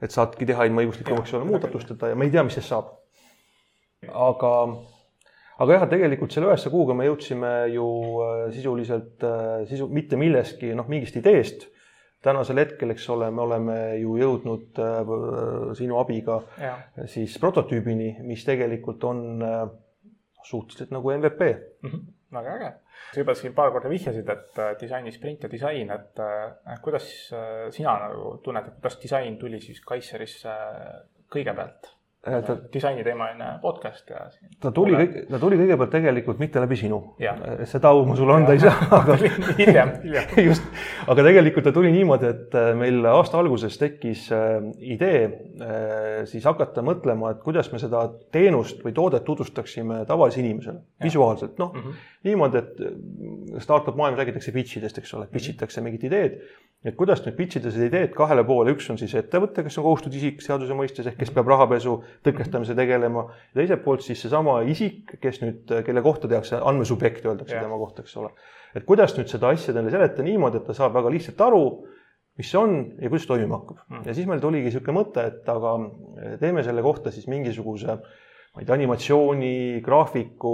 et 0.02 0.12
saadki 0.12 0.46
teha 0.46 0.64
ilma 0.64 0.82
õigusliku 0.82 1.44
muudatusteta 1.46 2.08
ja 2.08 2.16
me 2.16 2.26
ei 2.26 2.32
tea, 2.32 2.44
mis 2.44 2.54
sest 2.54 2.68
saab. 2.68 2.86
aga 4.14 4.52
aga 5.62 5.78
jah, 5.78 5.86
tegelikult 5.92 6.34
selle 6.34 6.50
üheksa 6.50 6.72
kuuga 6.74 6.96
me 6.98 7.06
jõudsime 7.06 7.52
ju 7.74 7.86
äh, 8.26 8.48
sisuliselt 8.56 9.24
äh, 9.28 9.62
sisu, 9.70 9.88
mitte 9.94 10.20
millestki, 10.20 10.74
noh, 10.78 10.90
mingist 10.92 11.20
ideest 11.22 11.70
tänasel 12.22 12.62
hetkel, 12.62 12.94
eks 12.94 13.08
ole, 13.14 13.30
me 13.34 13.44
oleme 13.46 13.78
ju 14.02 14.16
jõudnud 14.20 14.82
äh, 14.82 15.14
sinu 15.78 15.98
abiga 16.02 16.42
ja. 16.62 16.76
siis 17.10 17.38
prototüübini, 17.42 18.14
mis 18.28 18.46
tegelikult 18.48 19.04
on 19.10 19.24
äh, 19.46 19.64
suhteliselt 20.46 20.94
nagu 20.94 21.14
MVP 21.18 21.42
mm. 21.50 21.90
-hmm. 21.90 22.04
väga 22.38 22.56
äge. 22.58 22.72
sa 23.14 23.20
juba 23.20 23.36
siin 23.36 23.54
paar 23.54 23.72
korda 23.72 23.90
vihjasid, 23.90 24.30
et 24.30 24.60
äh, 24.60 24.76
disaini 24.82 25.12
sprint 25.12 25.44
ja 25.44 25.52
disain, 25.52 25.90
et 25.92 26.20
äh, 26.20 26.82
kuidas 26.82 27.34
sina 27.70 27.98
nagu 28.08 28.38
tunned, 28.44 28.68
et 28.68 28.74
kuidas 28.74 29.00
disain 29.02 29.38
tuli 29.38 29.62
siis 29.62 29.82
Kaiserisse 29.82 30.54
kõigepealt? 31.32 32.01
Äh, 32.28 32.44
ta, 32.46 32.54
disainiteemaline 32.74 33.46
podcast 33.64 34.12
ja. 34.14 34.28
ta 34.62 34.70
tuli 34.70 34.94
kõik, 34.94 35.14
ta 35.26 35.40
tuli 35.42 35.58
kõigepealt 35.58 35.90
tegelikult 35.90 36.38
mitte 36.38 36.62
läbi 36.62 36.76
sinu. 36.78 37.00
Äh, 37.18 37.64
seda 37.66 37.90
au 37.96 38.04
ma 38.06 38.14
sulle 38.20 38.36
anda 38.36 38.54
ei 38.54 38.62
saa, 38.62 38.76
aga 38.94 39.16
hiljem, 39.60 39.96
hiljem. 40.04 40.28
just, 40.52 40.68
aga 41.10 41.26
tegelikult 41.26 41.66
ta 41.66 41.74
tuli 41.74 41.90
niimoodi, 41.96 42.30
et 42.30 42.54
äh, 42.62 42.70
meil 42.78 43.02
aasta 43.10 43.42
alguses 43.42 43.74
tekkis 43.82 44.28
idee 44.78 45.24
siis 46.30 46.46
hakata 46.46 46.86
mõtlema, 46.86 47.34
et 47.34 47.42
kuidas 47.42 47.72
me 47.74 47.82
seda 47.82 48.04
teenust 48.30 48.86
või 48.86 48.94
toodet 48.94 49.26
tutvustaksime 49.26 50.04
tavalisele 50.06 50.46
inimesele 50.46 50.78
visuaalselt, 51.02 51.58
noh 51.58 51.74
mm 51.74 51.88
-hmm. 51.88 52.10
niimoodi, 52.30 52.62
et 52.62 53.64
startup 53.66 53.98
maailmas 53.98 54.22
räägitakse 54.22 54.54
pitch 54.54 54.78
idest, 54.78 55.02
eks 55.02 55.18
ole, 55.18 55.26
pitch 55.34 55.56
itakse 55.56 55.82
mingit 55.82 56.06
ideed 56.06 56.38
et 56.86 56.96
kuidas 56.98 57.22
nüüd 57.26 57.36
pitch 57.38 57.60
ida 57.60 57.72
seda 57.74 57.88
ideed 57.90 58.14
kahele 58.18 58.44
poole, 58.48 58.74
üks 58.74 58.88
on 58.90 58.98
siis 58.98 59.14
ettevõte, 59.20 59.64
kes 59.66 59.78
on 59.78 59.86
kohustatud 59.86 60.18
isik 60.18 60.42
seaduse 60.42 60.78
mõistes 60.78 61.08
ehk 61.12 61.20
kes 61.20 61.34
peab 61.36 61.52
rahapesu 61.52 62.00
tõkestamise 62.26 62.76
tegelema. 62.78 63.28
ja 63.52 63.62
teiselt 63.62 63.84
poolt 63.86 64.06
siis 64.06 64.24
seesama 64.26 64.62
isik, 64.70 65.18
kes 65.22 65.42
nüüd, 65.44 65.76
kelle 65.86 66.02
kohta 66.06 66.32
tehakse 66.32 66.58
andmesubjekt, 66.58 67.26
öeldakse 67.26 67.54
yeah. 67.54 67.68
tema 67.68 67.78
kohta, 67.82 68.02
eks 68.06 68.18
ole. 68.18 68.34
et 68.76 68.88
kuidas 68.88 69.14
nüüd 69.18 69.30
seda 69.30 69.54
asja 69.54 69.76
talle 69.78 69.94
seletada 69.94 70.26
niimoodi, 70.26 70.62
et 70.62 70.70
ta 70.72 70.78
saab 70.78 70.98
väga 70.98 71.14
lihtsalt 71.14 71.46
aru, 71.46 71.64
mis 72.40 72.50
see 72.50 72.58
on 72.58 72.76
ja 72.98 73.12
kuidas 73.12 73.30
toimima 73.30 73.62
hakkab 73.62 73.86
mm.. 73.86 74.04
ja 74.10 74.18
siis 74.18 74.30
meil 74.32 74.42
tuligi 74.42 74.72
niisugune 74.72 74.98
mõte, 74.98 75.28
et 75.30 75.54
aga 75.54 75.78
teeme 76.42 76.66
selle 76.66 76.82
kohta 76.82 77.14
siis 77.14 77.30
mingisuguse 77.30 77.94
äh, 77.94 78.20
ma 78.52 78.60
ei 78.60 78.66
tea, 78.66 78.76
animatsiooni, 78.76 79.80
graafiku, 79.84 80.52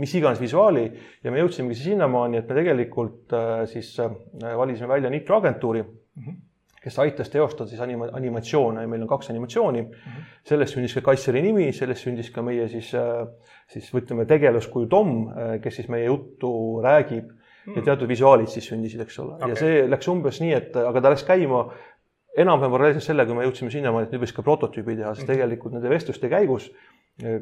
mis 0.00 0.14
iganes 0.16 0.40
visuaali 0.40 0.84
ja 1.24 1.32
me 1.32 1.42
jõudsimegi 1.42 1.90
sinnamaani, 1.90 2.40
et 2.40 2.48
me 2.48 2.56
tegelikult 2.56 3.34
äh, 3.36 3.66
siis 3.68 3.92
äh, 4.00 4.14
valisime 4.56 4.88
välja 4.88 5.12
Nitro 5.12 5.42
agentuuri 5.42 5.82
mm, 5.82 6.22
-hmm. 6.22 6.38
kes 6.80 6.98
aitas 7.04 7.28
teostada 7.30 7.68
siis 7.68 7.80
anima-, 7.84 8.08
animatsioone 8.16 8.80
ja 8.80 8.88
meil 8.88 9.04
on 9.04 9.08
kaks 9.08 9.30
animatsiooni 9.30 9.82
mm. 9.82 9.90
-hmm. 9.90 10.32
sellest 10.48 10.74
sündis 10.74 10.94
ka 10.94 11.04
Kaitseri 11.10 11.42
nimi, 11.42 11.72
sellest 11.72 12.08
sündis 12.08 12.30
ka 12.30 12.42
meie 12.42 12.68
siis, 12.68 12.94
äh, 12.94 13.28
siis 13.68 13.92
ütleme, 13.94 14.24
tegelaskuju 14.24 14.86
Tom, 14.86 15.30
kes 15.60 15.76
siis 15.76 15.88
meie 15.88 16.04
juttu 16.04 16.80
räägib 16.82 17.28
ja 17.76 17.82
teatud 17.82 18.08
visuaalid 18.08 18.48
siis 18.52 18.66
sündisid, 18.68 19.00
eks 19.00 19.18
ole 19.18 19.34
okay., 19.34 19.48
ja 19.48 19.56
see 19.56 19.84
läks 19.88 20.08
umbes 20.08 20.40
nii, 20.40 20.52
et 20.52 20.76
aga 20.76 21.00
ta 21.00 21.12
läks 21.14 21.24
käima 21.24 21.64
enam-vähem 22.36 22.72
paralleelselt 22.74 23.06
sellega, 23.06 23.30
kui 23.30 23.38
me 23.38 23.46
jõudsime 23.46 23.70
sinnamaani, 23.70 24.08
et 24.08 24.14
nüüd 24.14 24.24
võiks 24.24 24.34
ka 24.34 24.42
prototüübi 24.42 24.96
teha, 24.98 25.14
sest 25.14 25.24
-hmm. 25.24 25.34
tegelikult 25.34 25.76
nende 25.76 25.92
vestluste 25.92 26.30
käigus 26.32 26.70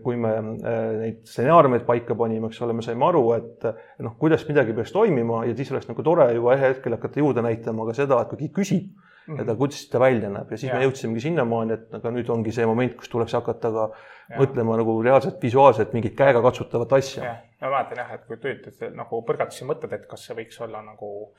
kui 0.04 0.18
me 0.20 0.32
äh, 0.36 0.80
neid 1.00 1.22
stsenaariumeid 1.24 1.86
paika 1.88 2.14
panime, 2.18 2.50
eks 2.50 2.60
ole, 2.64 2.74
me 2.76 2.84
saime 2.84 3.06
aru, 3.06 3.22
et 3.38 3.64
noh, 4.04 4.16
kuidas 4.20 4.44
midagi 4.48 4.74
peaks 4.76 4.92
toimima 4.92 5.46
ja 5.48 5.54
siis 5.56 5.70
oleks 5.72 5.88
nagu 5.88 6.04
tore 6.04 6.26
juba 6.34 6.58
ühel 6.58 6.74
hetkel 6.74 6.92
hakata 6.98 7.22
juurde 7.22 7.44
näitama 7.46 7.86
ka 7.88 7.94
seda, 7.96 8.20
et 8.20 8.28
kui 8.28 8.42
keegi 8.42 8.52
küsib 8.58 8.90
mm, 8.90 9.38
-hmm. 9.38 9.40
et 9.40 9.58
kuidas 9.62 9.86
ta 9.88 10.00
välja 10.00 10.28
näeb 10.28 10.52
ja 10.52 10.58
siis 10.58 10.68
ja. 10.68 10.76
me 10.76 10.84
jõudsimegi 10.84 11.24
sinnamaani, 11.24 11.78
et 11.78 11.96
aga 12.00 12.12
nüüd 12.12 12.28
ongi 12.36 12.52
see 12.52 12.68
moment, 12.68 12.98
kus 13.00 13.08
tuleks 13.08 13.32
hakata 13.38 13.72
ka 13.72 13.86
ja. 13.88 14.36
mõtlema 14.42 14.76
nagu 14.82 14.98
reaalselt 15.08 15.40
visuaalselt 15.42 15.96
mingit 15.96 16.18
käegakatsutavat 16.20 16.92
asja. 16.92 17.36
ma 17.62 17.72
mäletan 17.72 18.04
jah, 18.04 18.12
et 18.12 18.28
kui 18.28 18.36
tulite, 18.36 18.92
nagu 18.92 19.24
põrgatasin 19.24 19.72
mõtted, 19.72 19.96
et 19.96 20.06
kas 20.06 20.28
see 20.28 20.36
võiks 20.36 20.60
olla 20.60 20.84
nagu 20.84 21.32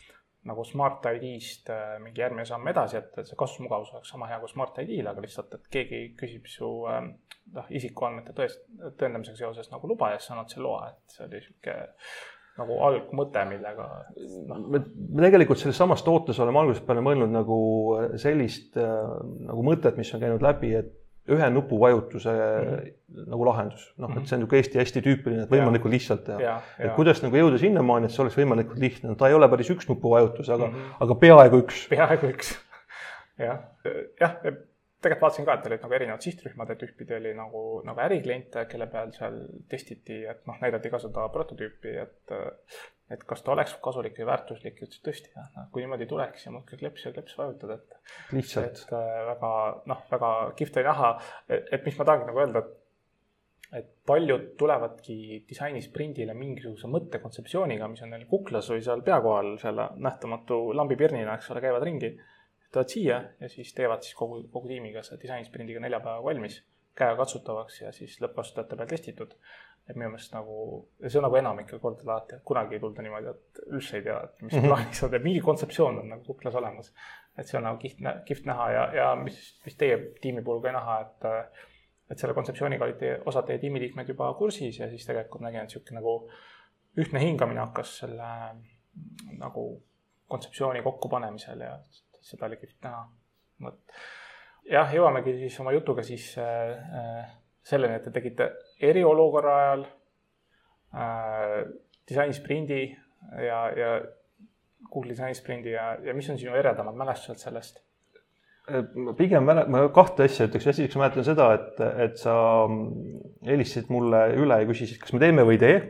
nagu 0.47 0.65
Smart 0.67 1.05
ID-st 1.13 1.71
äh, 1.71 1.95
mingi 2.03 2.23
järgmine 2.23 2.45
samm 2.47 2.67
edasi, 2.71 2.99
et, 2.99 3.11
et 3.17 3.29
see 3.29 3.39
kasutusmugavus 3.39 3.93
oleks 3.95 4.11
sama 4.11 4.27
hea 4.31 4.39
kui 4.41 4.51
Smart 4.51 4.79
ID-l, 4.83 5.09
aga 5.11 5.23
lihtsalt, 5.23 5.55
et 5.57 5.69
keegi 5.71 6.01
küsib 6.19 6.49
su 6.51 6.69
ähm, 6.91 7.13
noh, 7.55 7.69
isikuandmete 7.79 8.35
tõest-, 8.37 8.65
tõendamisega 8.99 9.39
seoses 9.39 9.71
nagu 9.71 9.89
luba 9.89 10.11
ja 10.13 10.19
siis 10.19 10.33
annad 10.35 10.51
selle 10.51 10.67
loa, 10.67 10.89
et 10.91 11.15
see 11.15 11.27
oli 11.27 11.43
sihuke 11.45 11.77
nagu 12.59 12.79
algmõte, 12.85 13.45
millega 13.49 13.87
no.. 14.49 14.59
me, 14.69 14.83
me 14.83 15.23
tegelikult 15.25 15.61
selles 15.61 15.79
samas 15.79 16.03
tootes 16.05 16.37
oleme 16.43 16.61
algusest 16.61 16.85
peale 16.85 17.01
mõelnud 17.05 17.31
nagu 17.33 17.57
sellist 18.21 18.77
äh, 18.77 18.99
nagu 19.47 19.65
mõtet, 19.65 19.97
mis 19.97 20.11
on 20.13 20.21
käinud 20.21 20.43
läbi, 20.45 20.75
et 20.83 20.91
ühe 21.31 21.49
nupuvajutuse 21.53 22.33
mm 22.33 22.91
nagu 23.13 23.45
lahendus, 23.47 23.85
noh, 24.01 24.11
et 24.17 24.27
see 24.27 24.37
on 24.37 24.43
niisugune 24.43 24.59
Eesti 24.63 24.79
hästi 24.81 25.03
tüüpiline, 25.05 25.45
et 25.45 25.53
võimalikult 25.53 25.93
lihtsalt 25.93 26.23
teha. 26.27 26.57
et 26.81 26.93
kuidas 26.97 27.21
nagu 27.23 27.37
jõuda 27.37 27.59
sinnamaani, 27.61 28.09
et 28.09 28.15
see 28.15 28.23
oleks 28.23 28.37
võimalikult 28.39 28.81
lihtne, 28.81 29.11
no 29.11 29.17
ta 29.19 29.29
ei 29.29 29.37
ole 29.37 29.49
päris 29.51 29.69
üks 29.73 29.89
nupuvajutus, 29.89 30.49
aga 30.49 30.69
mm, 30.69 30.77
-hmm. 30.77 31.01
aga 31.05 31.17
peaaegu 31.23 31.59
üks. 31.63 31.83
peaaegu 31.91 32.31
üks, 32.33 32.53
jah, 33.47 33.59
jah, 34.21 34.39
tegelikult 35.03 35.27
vaatasin 35.27 35.47
ka, 35.47 35.57
et 35.59 35.69
olid 35.69 35.85
nagu 35.85 35.97
erinevad 35.99 36.25
sihtrühmad, 36.25 36.73
et 36.73 36.87
ühtpidi 36.87 37.17
oli 37.19 37.35
nagu, 37.37 37.63
nagu 37.85 38.03
ärikliente, 38.07 38.65
kelle 38.71 38.87
peal 38.91 39.13
seal 39.17 39.39
testiti, 39.69 40.23
et 40.29 40.41
noh, 40.49 40.57
näidati 40.63 40.91
ka 40.93 41.01
seda 41.03 41.27
prototüüpi, 41.33 41.95
et 42.07 42.37
et 43.13 43.23
kas 43.29 43.43
ta 43.45 43.53
oleks 43.53 43.75
kasulik 43.83 44.17
või 44.19 44.29
väärtuslik, 44.31 44.79
ütles 44.85 45.01
tõesti 45.05 45.33
jah, 45.33 45.49
noh 45.55 45.67
kui 45.73 45.83
niimoodi 45.83 46.07
tuleks 46.09 46.47
ja 46.47 46.53
muudkui 46.55 46.79
kleps 46.81 47.07
ja 47.07 47.13
kleps 47.15 47.37
vajutada, 47.39 47.79
et. 47.79 48.15
lihtsalt. 48.35 48.85
et 48.85 48.95
äh, 48.97 49.19
väga 49.31 49.51
noh, 49.91 50.05
väga 50.11 50.31
kihvt 50.59 50.79
oli 50.81 50.89
näha, 50.89 51.11
et 51.49 51.85
mis 51.85 51.99
ma 51.99 52.07
tahangi 52.09 52.31
nagu 52.31 52.43
öelda, 52.43 52.63
et 52.63 52.79
et 53.73 53.87
paljud 54.05 54.51
tulevadki 54.57 55.15
disainisprindile 55.49 56.35
mingisuguse 56.37 56.89
mõttekontseptsiooniga, 56.93 57.87
mis 57.89 58.03
on 58.05 58.11
neil 58.13 58.27
kuklas 58.29 58.69
või 58.69 58.83
seal 58.85 59.01
pea 59.05 59.17
kohal 59.23 59.55
selle 59.61 59.87
nähtamatu 59.97 60.59
lambipirnina, 60.77 61.39
eks 61.39 61.49
ole, 61.53 61.63
käivad 61.63 61.85
ringi. 61.87 62.11
tulevad 62.73 62.89
siia 62.89 63.17
ja 63.39 63.49
siis 63.49 63.73
teevad 63.73 64.05
siis 64.05 64.15
kogu, 64.17 64.43
kogu 64.53 64.69
tiimiga 64.69 65.03
selle 65.05 65.21
disainisprindiga 65.21 65.81
nelja 65.81 65.99
päevaga 66.01 66.25
valmis, 66.25 66.61
käegakatsutavaks 66.97 67.81
ja 67.81 67.91
siis 67.91 68.19
lõppkasutajate 68.21 68.77
peal 68.77 68.89
testitud 68.89 69.35
et 69.89 69.97
minu 69.97 70.13
meelest 70.13 70.31
nagu, 70.31 70.57
see 71.03 71.19
on 71.19 71.25
nagu 71.27 71.35
enamikel 71.35 71.79
kordadel 71.83 72.13
alati, 72.13 72.37
et 72.37 72.45
kunagi 72.47 72.77
ei 72.77 72.79
tulda 72.79 73.03
niimoodi, 73.03 73.33
et 73.33 73.61
üldse 73.67 73.97
ei 73.99 74.05
tea, 74.05 74.15
et 74.23 74.41
mis 74.41 74.53
mm 74.53 74.59
-hmm. 74.59 74.71
plaanis 74.71 75.03
on, 75.03 75.15
et 75.15 75.23
mingi 75.23 75.41
kontseptsioon 75.43 75.99
on 75.99 76.09
nagu 76.09 76.23
kuklas 76.23 76.55
olemas. 76.55 76.93
et 77.37 77.47
see 77.47 77.57
on 77.57 77.63
nagu 77.63 77.77
kihvt, 77.77 77.99
kihvt 78.25 78.45
näha 78.45 78.71
ja, 78.71 78.83
ja 78.95 79.15
mis, 79.15 79.37
mis 79.65 79.75
teie 79.75 79.97
tiimi 80.21 80.41
puhul 80.41 80.61
ka 80.61 80.71
näha, 80.71 80.99
et 81.01 81.25
et 82.11 82.19
selle 82.19 82.33
kontseptsiooniga 82.33 82.85
olid 82.85 82.97
teie, 82.99 83.19
osad 83.25 83.45
teie 83.47 83.59
tiimiliikmed 83.59 84.07
juba 84.07 84.33
kursis 84.33 84.79
ja 84.79 84.89
siis 84.89 85.05
tegelikult 85.05 85.41
nägin, 85.41 85.59
et 85.59 85.69
niisugune 85.69 85.99
nagu 85.99 86.29
ühtne 86.97 87.19
hingamine 87.19 87.59
hakkas 87.59 87.97
selle 88.03 88.29
nagu 89.39 89.63
kontseptsiooni 90.27 90.81
kokkupanemisel 90.81 91.61
ja 91.61 91.77
seda 92.21 92.45
oli 92.45 92.57
kihvt 92.57 92.83
näha. 92.83 93.07
vot 93.63 93.79
jah, 94.69 94.93
jõuamegi 94.95 95.37
siis 95.39 95.59
oma 95.59 95.73
jutuga 95.75 96.03
siis 96.05 96.33
äh, 96.37 97.33
selleni, 97.67 97.99
et 97.99 98.05
te 98.07 98.13
tegite 98.15 98.49
eriolukorra 98.83 99.55
ajal 99.61 99.85
äh, 100.97 101.57
disainisprindi 102.09 102.83
ja, 103.47 103.63
ja 103.77 103.95
Google'i 104.91 105.13
disainisprindi 105.13 105.73
ja, 105.73 105.93
ja 106.03 106.15
mis 106.15 106.29
on 106.29 106.39
sinu 106.39 106.55
eredamad 106.59 106.97
mälestused 106.99 107.41
sellest? 107.41 107.81
Äh, 108.71 108.83
pigem 109.17 109.47
mäle-, 109.47 109.65
ma 109.71 109.85
kahte 109.95 110.27
asja 110.27 110.47
ütleks, 110.49 110.69
esiteks 110.73 110.99
ma 110.99 111.05
mäletan 111.05 111.27
seda, 111.27 111.49
et, 111.57 111.83
et 112.07 112.19
sa 112.19 112.35
helistasid 113.47 113.91
mulle 113.93 114.25
üle 114.39 114.61
ja 114.63 114.69
küsisid, 114.69 114.99
kas 115.03 115.15
me 115.15 115.23
teeme 115.23 115.47
või 115.47 115.59
ei 115.59 115.63
tee. 115.63 115.83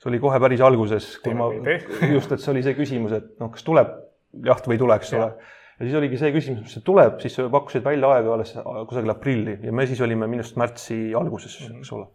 see 0.00 0.08
oli 0.08 0.22
kohe 0.22 0.38
päris 0.40 0.62
alguses, 0.64 1.12
kui 1.20 1.34
ma, 1.36 1.50
just, 2.16 2.32
et 2.32 2.40
see 2.40 2.54
oli 2.54 2.62
see 2.64 2.78
küsimus, 2.78 3.18
et 3.18 3.34
noh, 3.42 3.50
kas 3.52 3.66
tuleb 3.66 3.98
jaht 4.46 4.66
või 4.66 4.78
ei 4.78 4.84
tule, 4.84 4.96
eks 4.96 5.18
ole 5.18 5.32
ja 5.34 5.56
siis 5.86 5.98
oligi 6.00 6.20
see 6.20 6.32
küsimus, 6.34 6.62
mis 6.64 6.86
tuleb, 6.86 7.20
siis 7.22 7.36
pakkusid 7.52 7.84
välja 7.84 8.14
aega 8.16 8.32
alles 8.36 8.54
kusagil 8.88 9.12
aprilli 9.14 9.58
ja 9.64 9.74
me 9.76 9.86
siis 9.88 10.00
olime 10.04 10.28
minu 10.30 10.44
arust 10.44 10.58
märtsi 10.60 10.98
alguses 11.16 11.54
mm, 11.60 11.70
-hmm. 11.70 11.84
eks 11.84 11.92
ole. 11.96 12.08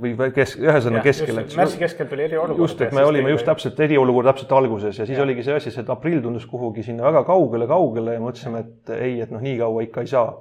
või 0.00 0.30
kes, 0.34 0.54
ühesõnaga 0.56 1.04
keskel. 1.04 1.40
märtsi 1.56 1.80
keskel 1.80 2.08
tuli 2.10 2.26
eriolukord. 2.26 2.62
just, 2.64 2.80
et 2.80 2.92
me 2.96 3.04
olime 3.04 3.30
just 3.30 3.48
täpselt 3.48 3.80
eriolukord 3.80 4.28
täpselt 4.32 4.52
alguses 4.56 4.98
ja 4.98 5.06
siis 5.06 5.18
ja. 5.18 5.24
oligi 5.24 5.44
see 5.46 5.56
asi, 5.56 5.72
et 5.80 5.90
aprill 5.96 6.22
tundus 6.24 6.46
kuhugi 6.46 6.84
sinna 6.84 7.04
väga 7.08 7.24
kaugele, 7.28 7.66
kaugele 7.68 8.14
ja 8.16 8.22
mõtlesime, 8.24 8.64
et 8.64 8.94
ei, 8.96 9.20
et 9.20 9.32
noh, 9.32 9.40
nii 9.40 9.58
kaua 9.58 9.82
ikka 9.88 10.00
ei 10.00 10.12
saa. 10.12 10.32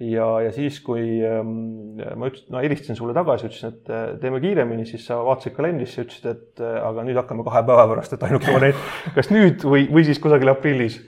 ja, 0.00 0.26
ja 0.40 0.52
siis, 0.52 0.80
kui 0.80 1.22
ähm, 1.26 1.98
ma 2.16 2.30
ütlesin, 2.30 2.50
no 2.50 2.62
helistasin 2.62 2.96
sulle 2.96 3.14
tagasi, 3.14 3.46
ütlesin, 3.50 3.74
et 3.74 3.90
äh, 3.90 4.04
teeme 4.20 4.40
kiiremini, 4.40 4.86
siis 4.86 5.06
sa 5.06 5.18
vaatasid 5.22 5.54
kalendrisse, 5.58 6.06
ütlesid, 6.06 6.30
et 6.30 6.62
äh, 6.62 6.78
aga 6.82 7.04
nüüd 7.04 7.18
hakkame 7.20 7.44
kahe 7.44 7.62
päeva 7.66 7.88
pärast, 7.90 8.14
et 8.14 8.22
ainuke 8.26 8.54
variant, 8.54 8.86
kas 9.16 9.30
nüüd 9.30 9.66
või, 9.68 9.84
või 9.92 10.06
siis 10.08 10.22
kusagil 10.22 10.54
aprillis 10.54 11.02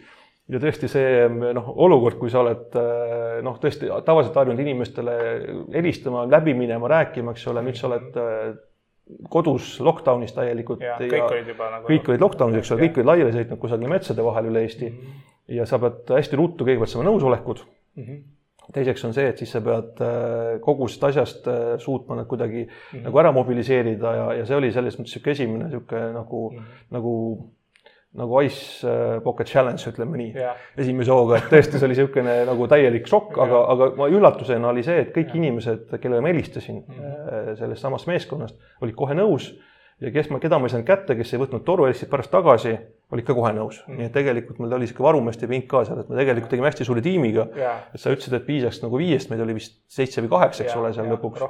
ja 0.48 0.60
tõesti 0.60 0.90
see 0.92 1.24
noh, 1.56 1.70
olukord, 1.86 2.18
kui 2.20 2.32
sa 2.32 2.42
oled 2.42 2.76
noh, 3.46 3.58
tõesti 3.62 3.88
tavaliselt 4.04 4.36
harjunud 4.36 4.60
inimestele 4.60 5.16
helistama, 5.72 6.26
läbi 6.30 6.54
minema, 6.58 6.90
rääkima, 6.90 7.32
eks 7.32 7.46
ole, 7.52 7.64
nüüd 7.64 7.80
sa 7.80 7.88
oled 7.88 8.18
kodus 9.32 9.78
lockdown'is 9.84 10.32
täielikult. 10.36 10.80
kõik 11.00 11.26
olid 11.28 11.48
juba 11.52 11.70
nagu. 11.72 11.88
kõik 11.88 12.12
olid 12.12 12.22
lockdown'is, 12.24 12.62
eks 12.62 12.72
ole, 12.72 12.86
kõik 12.86 13.00
olid 13.00 13.10
laiali 13.10 13.34
sõitnud 13.34 13.60
kusagil 13.60 13.92
metsade 13.92 14.24
vahel 14.24 14.48
üle 14.52 14.64
Eesti 14.64 14.88
mm. 14.88 15.00
-hmm. 15.00 15.26
ja 15.58 15.66
sa 15.68 15.80
pead 15.82 16.14
hästi 16.16 16.40
ruttu 16.40 16.64
kõigepealt 16.64 16.92
saama 16.92 17.10
nõusolekud 17.10 17.64
mm. 17.64 18.04
-hmm 18.04 18.22
teiseks 18.72 19.04
on 19.04 19.12
see, 19.12 19.26
et 19.28 19.38
siis 19.38 19.50
sa 19.52 19.60
pead 19.60 19.98
kogu 20.64 20.86
sellest 20.88 21.04
asjast 21.04 21.48
suutma 21.84 22.16
nad 22.16 22.26
kuidagi 22.26 22.62
mm 22.64 22.70
-hmm. 22.70 23.02
nagu 23.04 23.18
ära 23.18 23.32
mobiliseerida 23.32 24.14
ja, 24.14 24.32
ja 24.38 24.46
see 24.46 24.56
oli 24.56 24.72
selles 24.72 24.96
mõttes 24.98 25.12
niisugune 25.12 25.32
esimene 25.32 25.64
niisugune 25.64 26.12
nagu 26.12 26.50
mm, 26.50 26.58
-hmm. 26.58 26.86
nagu 26.90 27.12
nagu 28.14 28.40
Ice 28.46 28.86
äh, 28.86 29.18
Pocket 29.24 29.48
Challenge, 29.50 29.82
ütleme 29.90 30.18
nii 30.20 30.32
Jah. 30.38 30.56
esimese 30.78 31.10
hooga, 31.14 31.40
et 31.40 31.48
tõesti, 31.50 31.78
see 31.80 31.88
oli 31.88 31.96
niisugune 31.96 32.38
nagu 32.50 32.68
täielik 32.70 33.06
šokk, 33.10 33.38
aga, 33.42 33.60
Jah. 33.60 33.70
aga 33.74 33.90
ma 33.98 34.08
üllatusena 34.12 34.70
oli 34.70 34.86
see, 34.86 35.00
et 35.06 35.14
kõik 35.16 35.34
inimesed, 35.38 35.86
kellele 35.98 36.22
ma 36.22 36.30
helistasin 36.32 36.82
Mhm. 36.84 37.04
äh, 37.04 37.54
sellest 37.58 37.82
samast 37.82 38.06
meeskonnast, 38.10 38.58
olid 38.82 38.94
kohe 38.98 39.14
nõus 39.18 39.52
ja 40.02 40.10
kes 40.10 40.26
ma, 40.30 40.40
keda 40.42 40.58
ma 40.58 40.66
ei 40.66 40.72
saanud 40.74 40.86
kätte, 40.86 41.14
kes 41.16 41.32
ei 41.34 41.38
võtnud 41.40 41.62
toru, 41.66 41.84
helistasid 41.86 42.10
pärast 42.10 42.30
tagasi, 42.34 42.72
olid 43.14 43.24
ka 43.28 43.34
kohe 43.36 43.52
nõus 43.54 43.76
mm.. 43.86 43.98
nii 43.98 44.06
et 44.08 44.12
tegelikult 44.16 44.58
meil 44.58 44.72
oli 44.74 44.86
niisugune 44.88 45.06
varumeeste 45.06 45.46
pink 45.50 45.68
ka 45.70 45.84
seal, 45.86 46.00
et 46.02 46.08
me 46.10 46.16
tegelikult 46.18 46.50
tegime 46.50 46.66
hästi 46.66 46.86
suure 46.88 47.02
tiimiga. 47.04 47.46
jaa. 47.56 47.74
et 47.94 48.02
sa 48.02 48.10
ütlesid, 48.10 48.34
et 48.34 48.46
piisaks 48.46 48.82
nagu 48.82 48.98
viiest, 48.98 49.30
meid 49.30 49.42
oli 49.44 49.54
vist 49.58 49.76
seitse 49.90 50.22
või 50.24 50.32
kaheksa, 50.34 50.64
eks 50.66 50.74
ole, 50.80 50.90
seal 50.96 51.06
lõpuks. 51.14 51.44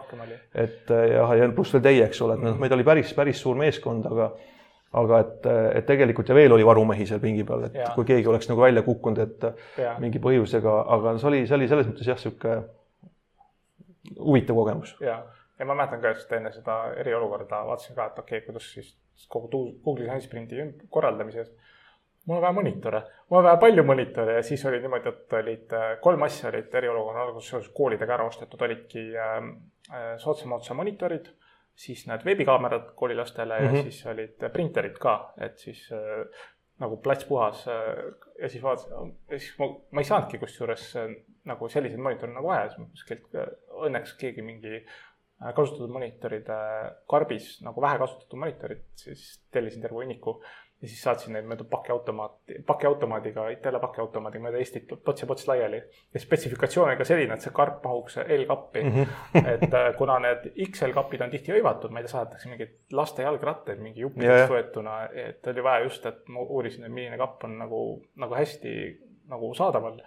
et 0.54 0.90
äh, 0.92 1.06
jah, 1.14 1.32
ja 1.40 1.48
pluss 1.56 1.72
veel 1.76 1.82
teie, 1.88 2.04
eks 2.04 2.20
ole, 2.24 2.36
et 2.36 2.44
noh, 2.44 2.58
meid 2.60 2.72
oli 2.76 2.84
päris, 2.84 3.12
päris 3.16 3.40
suur 3.40 3.56
meeskond, 3.56 4.06
aga 4.12 4.32
aga 5.00 5.20
et, 5.24 5.46
et 5.80 5.86
tegelikult 5.88 6.28
ja 6.30 6.36
veel 6.38 6.52
oli 6.56 6.66
varumehi 6.66 7.06
seal 7.08 7.22
pingi 7.22 7.44
peal, 7.46 7.66
et 7.68 7.78
Jaa. 7.80 7.92
kui 7.96 8.06
keegi 8.08 8.30
oleks 8.30 8.48
nagu 8.50 8.62
välja 8.62 8.82
kukkunud, 8.86 9.20
et 9.24 9.46
jaa, 9.80 9.96
mingi 10.02 10.22
põhjusega, 10.22 10.74
aga 10.96 11.16
see 11.18 11.30
oli, 11.30 11.44
see 11.48 11.58
oli 11.58 11.70
selles 11.70 11.90
mõttes 11.90 12.10
jah, 12.10 12.20
niisugune 12.20 12.56
huvitav 14.20 14.60
kogemus. 14.60 14.96
jaa. 15.02 15.20
ja 15.58 15.68
ma 15.68 15.76
mäletan 15.78 16.02
ka, 16.02 16.14
et 16.14 16.36
enne 16.38 16.52
seda 16.54 16.80
eriolukorda 17.02 17.64
vaatasin 17.70 17.98
ka, 17.98 18.10
et 18.12 18.22
okei 18.24 18.38
okay,, 18.38 18.46
kuidas 18.48 18.70
siis 18.76 18.94
kogu 19.30 19.50
Google'i 19.84 20.08
Science 20.08 20.26
Sprinti 20.28 20.58
ümb- 20.62 20.86
korraldamises 20.90 21.52
mul 22.26 22.36
on 22.36 22.42
vaja 22.42 22.52
monitore, 22.52 23.02
mul 23.30 23.38
on 23.38 23.44
vaja 23.44 23.56
palju 23.60 23.84
monitore 23.84 24.38
ja 24.38 24.42
siis 24.42 24.64
oli 24.66 24.80
niimoodi, 24.80 25.08
et 25.08 25.32
olid 25.38 25.72
äh, 25.76 25.86
kolm 26.00 26.22
asja 26.22 26.48
olid 26.48 26.74
eriolukorra 26.80 27.26
alguses 27.26 27.50
seoses 27.52 27.72
koolidega 27.76 28.16
ära 28.16 28.28
ostetud, 28.28 28.62
olidki 28.64 29.04
äh, 29.16 29.34
äh, 29.92 30.06
soodsama 30.22 30.56
otsa 30.60 30.74
monitorid, 30.74 31.28
siis 31.74 32.06
need 32.06 32.24
veebikaamerad 32.24 32.92
koolilastele 32.94 33.60
mm 33.60 33.66
-hmm. 33.66 33.68
Mhm. 33.68 33.76
ja 33.76 33.82
siis 33.82 34.06
olid 34.06 34.50
printerid 34.52 34.98
ka, 34.98 35.32
et 35.40 35.58
siis 35.58 35.88
äh, 35.92 36.26
nagu 36.78 36.96
plats 36.96 37.24
puhas 37.24 37.66
äh, 37.68 38.04
ja 38.42 38.48
siis 38.48 38.62
vaatasin, 38.62 39.16
ja 39.30 39.38
siis 39.38 39.58
ma, 39.58 39.68
ma 39.90 40.00
ei 40.00 40.04
saanudki 40.04 40.38
kusjuures 40.38 40.96
äh, 40.96 41.16
nagu 41.44 41.68
selliseid 41.68 42.00
monitore 42.00 42.32
nagu 42.32 42.48
vaja, 42.48 42.68
siis 42.68 42.78
ma 42.78 42.86
kuskilt 42.90 43.34
äh, 43.34 43.50
õnneks 43.88 44.16
keegi 44.18 44.42
mingi 44.42 44.74
äh, 44.76 45.54
kasutatud 45.54 45.90
monitoride 45.90 46.58
karbis 47.10 47.60
nagu 47.66 47.82
vähe 47.82 47.98
kasutatud 47.98 48.38
monitorid, 48.38 48.84
siis 48.96 49.26
tellisin 49.50 49.82
terve 49.82 50.02
hunniku 50.02 50.40
ja 50.84 50.90
siis 50.90 51.00
saatsin 51.02 51.32
neid 51.32 51.46
mööda 51.48 51.64
pakiautomaati, 51.68 52.58
pakiautomaadiga, 52.68 53.46
Itella 53.54 53.80
pakiautomaadiga 53.80 54.44
mööda 54.44 54.60
Eestit 54.60 54.90
pots 55.04 55.24
ja 55.24 55.28
pots 55.30 55.46
laiali. 55.48 55.80
ja 56.14 56.20
spetsifikatsioon 56.20 56.90
oli 56.90 56.98
ka 57.00 57.06
selline, 57.08 57.34
et 57.34 57.44
see 57.44 57.52
karp 57.56 57.84
mahuks 57.84 58.18
L-kappi 58.24 58.82
mm. 58.82 58.96
-hmm. 58.98 59.48
et 59.54 59.74
äh, 59.80 59.88
kuna 59.96 60.18
need 60.20 60.50
XL-kapid 60.66 61.24
on 61.24 61.32
tihti 61.32 61.54
hõivatud, 61.56 61.94
ma 61.94 62.02
ei 62.02 62.06
tea, 62.06 62.12
saadetakse 62.12 62.50
mingeid 62.52 62.74
laste 62.92 63.24
jalgrattaid 63.24 63.80
mingi 63.80 64.04
juppidest 64.04 64.52
võetuna, 64.52 64.98
et 65.26 65.46
oli 65.52 65.64
vaja 65.64 65.86
just, 65.88 66.06
et 66.06 66.28
ma 66.28 66.44
uurisin, 66.44 66.84
et 66.84 66.92
milline 66.92 67.20
kapp 67.20 67.46
on 67.48 67.56
nagu, 67.64 67.84
nagu 68.20 68.36
hästi 68.36 68.74
nagu 69.32 69.54
saadaval 69.56 70.02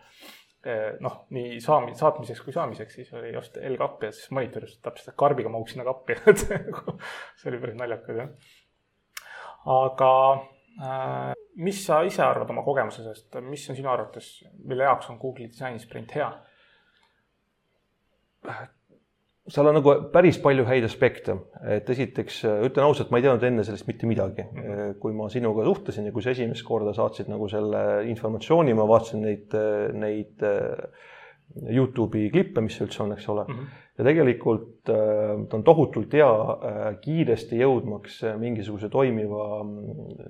noh, 1.00 1.16
nii 1.34 1.58
saami-, 1.64 1.96
saatmiseks 1.98 2.42
kui 2.44 2.54
saamiseks, 2.54 3.00
siis 3.00 3.14
oli 3.18 3.32
osta 3.38 3.64
L-kapp 3.70 4.04
ja 4.04 4.12
siis 4.12 4.30
monitoris 4.36 4.78
täpselt 4.84 5.16
karbiga 5.18 5.50
mahuks 5.50 5.74
sinna 5.74 5.88
kappi, 5.88 6.18
et 6.30 6.44
see 6.44 7.50
oli 7.52 7.62
päris 7.64 7.80
naljakas 7.80 8.22
jah. 8.22 8.54
aga 9.78 10.12
äh, 10.34 10.46
mis 11.58 11.80
sa 11.86 12.04
ise 12.06 12.22
arvad 12.22 12.52
oma 12.54 12.62
kogemusest, 12.66 13.40
mis 13.42 13.64
on 13.72 13.78
sinu 13.80 13.90
arvates, 13.90 14.28
mille 14.64 14.86
jaoks 14.86 15.10
on 15.10 15.18
Google'i 15.22 15.50
disainisprint 15.50 16.14
hea? 16.16 16.32
seal 19.48 19.70
on 19.70 19.78
nagu 19.80 19.94
päris 20.12 20.38
palju 20.44 20.66
häid 20.68 20.86
aspekte, 20.88 21.38
et 21.72 21.90
esiteks 21.90 22.42
äh, 22.48 22.64
ütlen 22.68 22.88
ausalt, 22.88 23.12
ma 23.12 23.20
ei 23.20 23.26
teadnud 23.26 23.46
enne 23.48 23.64
sellest 23.68 23.88
mitte 23.88 24.08
midagi 24.10 24.44
mm. 24.44 24.64
-hmm. 24.64 24.98
kui 25.02 25.16
ma 25.16 25.30
sinuga 25.32 25.64
suhtlesin 25.66 26.10
ja 26.10 26.16
kui 26.16 26.24
sa 26.24 26.34
esimest 26.36 26.66
korda 26.68 26.94
saatsid 26.94 27.32
nagu 27.32 27.48
selle 27.48 27.84
informatsiooni, 28.12 28.76
ma 28.76 28.88
vaatasin 28.88 29.24
neid, 29.24 29.56
neid 29.94 30.44
äh, 30.44 31.08
Youtube'i 31.56 32.30
klippe, 32.32 32.62
mis 32.62 32.78
üldse 32.84 33.02
on, 33.04 33.14
eks 33.16 33.28
ole 33.32 33.46
mm. 33.48 33.54
-hmm. 33.54 33.84
ja 33.98 34.06
tegelikult 34.06 34.90
äh, 34.90 35.34
ta 35.50 35.58
on 35.58 35.64
tohutult 35.64 36.14
hea 36.14 36.30
äh, 36.30 36.86
kiiresti 37.02 37.62
jõudmaks 37.62 38.22
äh, 38.24 38.38
mingisuguse 38.40 38.90
toimiva 38.90 39.48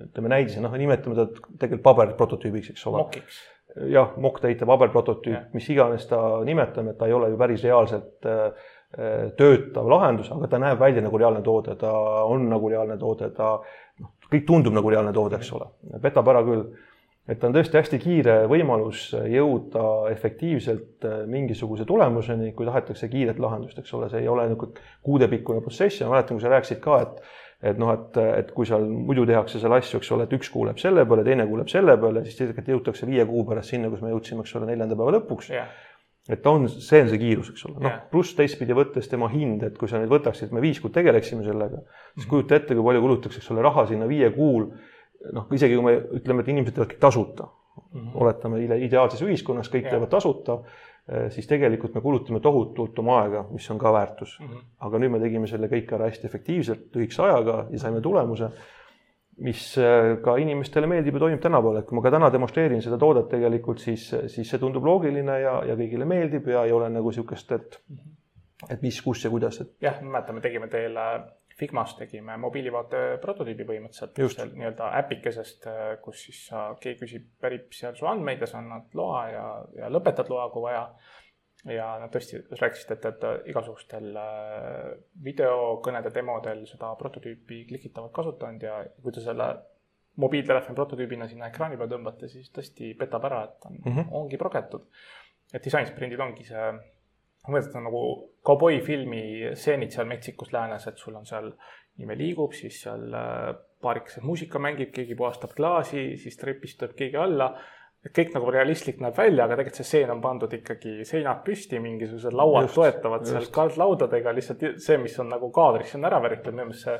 ütleme 0.06 0.32
näidise, 0.34 0.62
noh, 0.64 0.76
nimetame 0.78 1.18
ta 1.18 1.28
tegelikult 1.58 1.84
paberprototüübiks, 1.90 2.70
eks 2.70 2.86
ole. 2.86 3.04
jah, 3.92 4.14
mock-data 4.16 4.66
paberprototüüp 4.66 5.52
mis 5.54 5.68
iganes 5.70 6.06
ta 6.08 6.40
nimetame, 6.44 6.94
et 6.94 6.98
ta 6.98 7.06
ei 7.06 7.12
ole 7.12 7.28
ju 7.30 7.36
päris 7.38 7.62
reaalselt 7.64 8.26
töötav 9.36 9.88
lahendus, 9.88 10.30
aga 10.32 10.48
ta 10.48 10.58
näeb 10.58 10.80
välja 10.80 11.02
nagu 11.04 11.18
reaalne 11.18 11.42
toode, 11.44 11.74
ta 11.76 11.92
on 12.24 12.48
nagu 12.48 12.70
reaalne 12.72 12.96
toode, 12.98 13.28
ta 13.36 13.58
noh, 14.00 14.14
kõik 14.32 14.46
tundub 14.48 14.72
nagu 14.72 14.90
reaalne 14.90 15.12
toode, 15.12 15.36
eks 15.36 15.52
ole, 15.52 15.68
petab 16.02 16.28
ära 16.32 16.42
küll. 16.46 16.64
Et 17.28 17.40
ta 17.40 17.48
on 17.48 17.56
tõesti 17.56 17.76
hästi 17.76 17.98
kiire 18.02 18.36
võimalus 18.50 19.10
jõuda 19.28 20.10
efektiivselt 20.12 21.04
äh, 21.04 21.18
mingisuguse 21.28 21.84
tulemuseni, 21.88 22.54
kui 22.56 22.68
tahetakse 22.68 23.10
kiiret 23.12 23.40
lahendust, 23.42 23.78
eks 23.78 23.92
ole, 23.98 24.08
see 24.12 24.24
ei 24.24 24.30
ole 24.32 24.48
niisugune 24.48 24.88
kuudepikkune 25.04 25.60
protsess 25.64 26.00
ja 26.00 26.08
ma 26.08 26.16
mäletan, 26.16 26.38
kui 26.38 26.46
sa 26.46 26.54
rääkisid 26.56 26.82
ka, 26.84 27.02
et 27.04 27.22
et 27.58 27.78
noh, 27.78 27.90
et, 27.90 28.18
et 28.38 28.50
kui 28.54 28.68
seal 28.68 28.84
muidu 28.86 29.24
tehakse 29.26 29.58
seal 29.58 29.72
asju, 29.74 29.98
eks 29.98 30.12
ole, 30.14 30.28
et 30.28 30.34
üks 30.36 30.50
kuu 30.54 30.62
läheb 30.68 30.78
selle 30.78 31.02
peale, 31.10 31.24
teine 31.26 31.46
kuu 31.48 31.58
läheb 31.58 31.72
selle 31.72 31.96
peale, 31.98 32.22
siis 32.22 32.38
tegelikult 32.38 32.70
jõutakse 32.70 33.08
viie 33.08 33.24
kuu 33.26 33.42
pärast 33.48 33.74
sinna, 33.74 33.90
kus 33.90 34.04
me 34.04 34.12
jõudsime, 34.12 34.44
eks 34.46 34.54
ole, 34.60 34.68
neljanda 34.70 34.98
päeva 34.98 35.16
lõpuks. 35.16 35.48
jah, 35.56 35.72
et 36.28 36.46
on, 36.46 36.68
see 36.68 37.00
on 37.02 37.10
see 37.10 37.20
kiirus, 37.22 37.50
eks 37.54 37.64
ole, 37.66 37.78
noh 37.80 37.90
Jah. 37.90 38.04
pluss 38.12 38.36
teistpidi 38.38 38.76
võttes 38.76 39.08
tema 39.10 39.30
hind, 39.32 39.64
et 39.66 39.78
kui 39.80 39.90
sa 39.90 40.00
nüüd 40.00 40.12
võtaksid, 40.12 40.52
me 40.54 40.62
viis 40.62 40.78
kuud 40.82 40.94
tegeleksime 40.94 41.46
sellega, 41.46 41.82
siis 42.14 42.28
kujuta 42.30 42.58
ette, 42.60 42.76
kui 42.76 42.84
palju 42.84 43.02
kulutakse, 43.04 43.42
eks 43.42 43.50
ole, 43.54 43.64
raha 43.64 43.86
sinna 43.90 44.08
viie 44.10 44.30
kuul. 44.36 44.68
noh, 45.32 45.48
isegi 45.52 45.76
kui 45.78 45.84
me 45.84 45.96
ütleme, 46.20 46.44
et 46.44 46.52
inimesed 46.52 46.76
teevad 46.76 46.92
kõik 46.92 47.02
tasuta, 47.02 47.48
oletame 48.14 48.60
ide- 48.64 48.80
ideaalses 48.86 49.22
ühiskonnas 49.24 49.70
kõik 49.72 49.86
Jah. 49.86 49.96
teevad 49.96 50.10
tasuta, 50.12 50.58
siis 51.32 51.46
tegelikult 51.48 51.94
me 51.94 52.02
kulutame 52.04 52.40
tohutult 52.44 52.98
oma 53.00 53.22
aega, 53.22 53.46
mis 53.50 53.68
on 53.70 53.78
ka 53.80 53.92
väärtus. 53.92 54.38
aga 54.80 54.98
nüüd 54.98 55.14
me 55.14 55.20
tegime 55.22 55.46
selle 55.46 55.68
kõik 55.68 55.92
ära 55.96 56.10
hästi 56.10 56.26
efektiivselt, 56.26 56.90
lühikese 56.94 57.22
ajaga 57.22 57.66
ja 57.70 57.78
saime 57.78 58.00
tulemuse, 58.04 58.50
mis 59.38 59.62
äh, 59.78 60.16
ka 60.22 60.36
inimestele 60.42 60.88
meeldib 60.90 61.14
ja 61.14 61.22
toimib 61.22 61.40
tänapäeval, 61.42 61.80
et 61.80 61.86
kui 61.86 61.96
ma 61.96 62.02
ka 62.02 62.10
täna 62.10 62.30
demonstreerin 62.34 62.82
seda 62.82 62.98
toodet 62.98 63.28
tegelikult, 63.30 63.78
siis, 63.78 64.08
siis 64.32 64.50
see 64.50 64.58
tundub 64.58 64.84
loogiline 64.84 65.40
ja, 65.44 65.58
ja 65.68 65.76
kõigile 65.78 66.08
meeldib 66.10 66.48
ja 66.50 66.64
ei 66.66 66.74
ole 66.74 66.90
nagu 66.90 67.12
niisugust, 67.12 67.52
et 67.54 67.78
et 68.68 68.82
mis, 68.82 68.96
kus 69.02 69.22
ja 69.22 69.30
kuidas, 69.30 69.60
et 69.62 69.76
jah, 69.80 70.00
ma 70.02 70.16
mäletan, 70.16 70.34
me 70.34 70.42
tegime 70.42 70.66
teile 70.68 71.04
Figmas 71.58 71.96
tegime 71.98 72.36
mobiilivaate 72.38 72.98
prototüübi 73.22 73.64
põhimõtteliselt 73.66 74.34
seal 74.34 74.52
nii-öelda 74.54 74.90
äpikesest, 75.00 75.64
kus 76.04 76.20
siis 76.28 76.44
sa, 76.50 76.68
keegi 76.80 77.00
küsib, 77.00 77.24
pärib 77.42 77.72
seal 77.74 77.96
su 77.98 78.06
andmeid 78.06 78.44
ja 78.44 78.48
sa 78.50 78.60
annad 78.60 78.94
loa 78.98 79.22
ja, 79.32 79.46
ja 79.80 79.88
lõpetad 79.90 80.30
loa, 80.30 80.44
kui 80.54 80.62
vaja. 80.68 80.84
ja 81.66 81.88
nad 81.98 82.12
tõesti 82.14 82.38
rääkisid, 82.60 82.92
et, 82.94 83.08
et 83.10 83.50
igasugustel 83.50 84.14
äh, 84.16 84.92
videokõnede 85.24 86.12
demodel 86.14 86.62
seda 86.70 86.92
prototüüpi 87.00 87.64
klikitavad 87.72 88.14
kasutanud 88.14 88.62
ja 88.62 88.78
kui 89.02 89.12
te 89.12 89.24
selle 89.24 89.48
mobiiltelefoni 90.22 90.78
prototüübina 90.78 91.26
sinna 91.30 91.48
ekraani 91.50 91.78
peale 91.78 91.92
tõmbate, 91.94 92.28
siis 92.30 92.52
tõesti 92.54 92.92
petab 92.98 93.26
ära, 93.28 93.42
et 93.48 93.66
on 93.66 93.76
mm, 93.78 93.96
-hmm. 93.96 94.14
ongi 94.20 94.38
progetud. 94.38 94.86
et 95.54 95.64
disainsprindid 95.64 96.20
ongi 96.20 96.44
see 96.44 96.64
ma 97.46 97.54
mõtlen, 97.54 97.70
et 97.70 97.78
on 97.78 97.88
nagu 97.88 98.02
kauboifilmi 98.48 99.22
stseenid 99.54 99.94
seal 99.94 100.08
Meksikus 100.10 100.52
läänes, 100.54 100.86
et 100.90 101.00
sul 101.00 101.16
on 101.18 101.26
seal 101.28 101.50
nime 101.98 102.16
liigub, 102.18 102.54
siis 102.56 102.82
seal 102.84 103.08
äh, 103.14 103.50
paarikesed 103.82 104.24
muusika 104.26 104.60
mängib, 104.62 104.92
keegi 104.94 105.16
puhastab 105.18 105.54
klaasi, 105.56 106.12
siis 106.20 106.38
trepist 106.38 106.78
tuleb 106.80 106.96
keegi 106.98 107.20
alla. 107.20 107.52
et 108.06 108.12
kõik 108.14 108.30
nagu 108.30 108.50
realistlik 108.54 109.00
näeb 109.02 109.16
välja, 109.18 109.44
aga 109.44 109.56
tegelikult 109.58 109.80
see 109.80 109.86
stseen 109.88 110.12
on 110.12 110.20
pandud 110.22 110.52
ikkagi 110.54 110.92
seinad 111.04 111.40
püsti, 111.44 111.80
mingisugused 111.82 112.36
lauad 112.38 112.68
Just, 112.68 112.76
just, 112.76 112.78
toetavad 112.78 113.26
seal 113.26 113.42
just. 113.42 113.52
kaldlaudadega, 113.56 114.34
lihtsalt 114.36 114.62
see, 114.84 114.98
mis 115.02 115.18
on 115.18 115.32
nagu 115.34 115.50
kaadris, 115.54 115.90
see 115.90 115.98
on 115.98 116.06
ära 116.06 116.20
väritud, 116.22 116.54
minu 116.54 116.68
meelest 116.70 116.86
see 116.86 116.94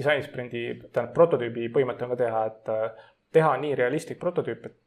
disainsprindi, 0.00 0.62
tähendab 0.86 1.12
prototüübi 1.14 1.68
põhimõte 1.74 2.06
on 2.06 2.14
ka 2.14 2.20
teha, 2.22 2.42
et 2.48 2.72
äh, 2.72 3.04
teha 3.36 3.52
nii 3.60 3.76
realistlik 3.76 4.20
prototüüp, 4.22 4.64
et 4.70 4.78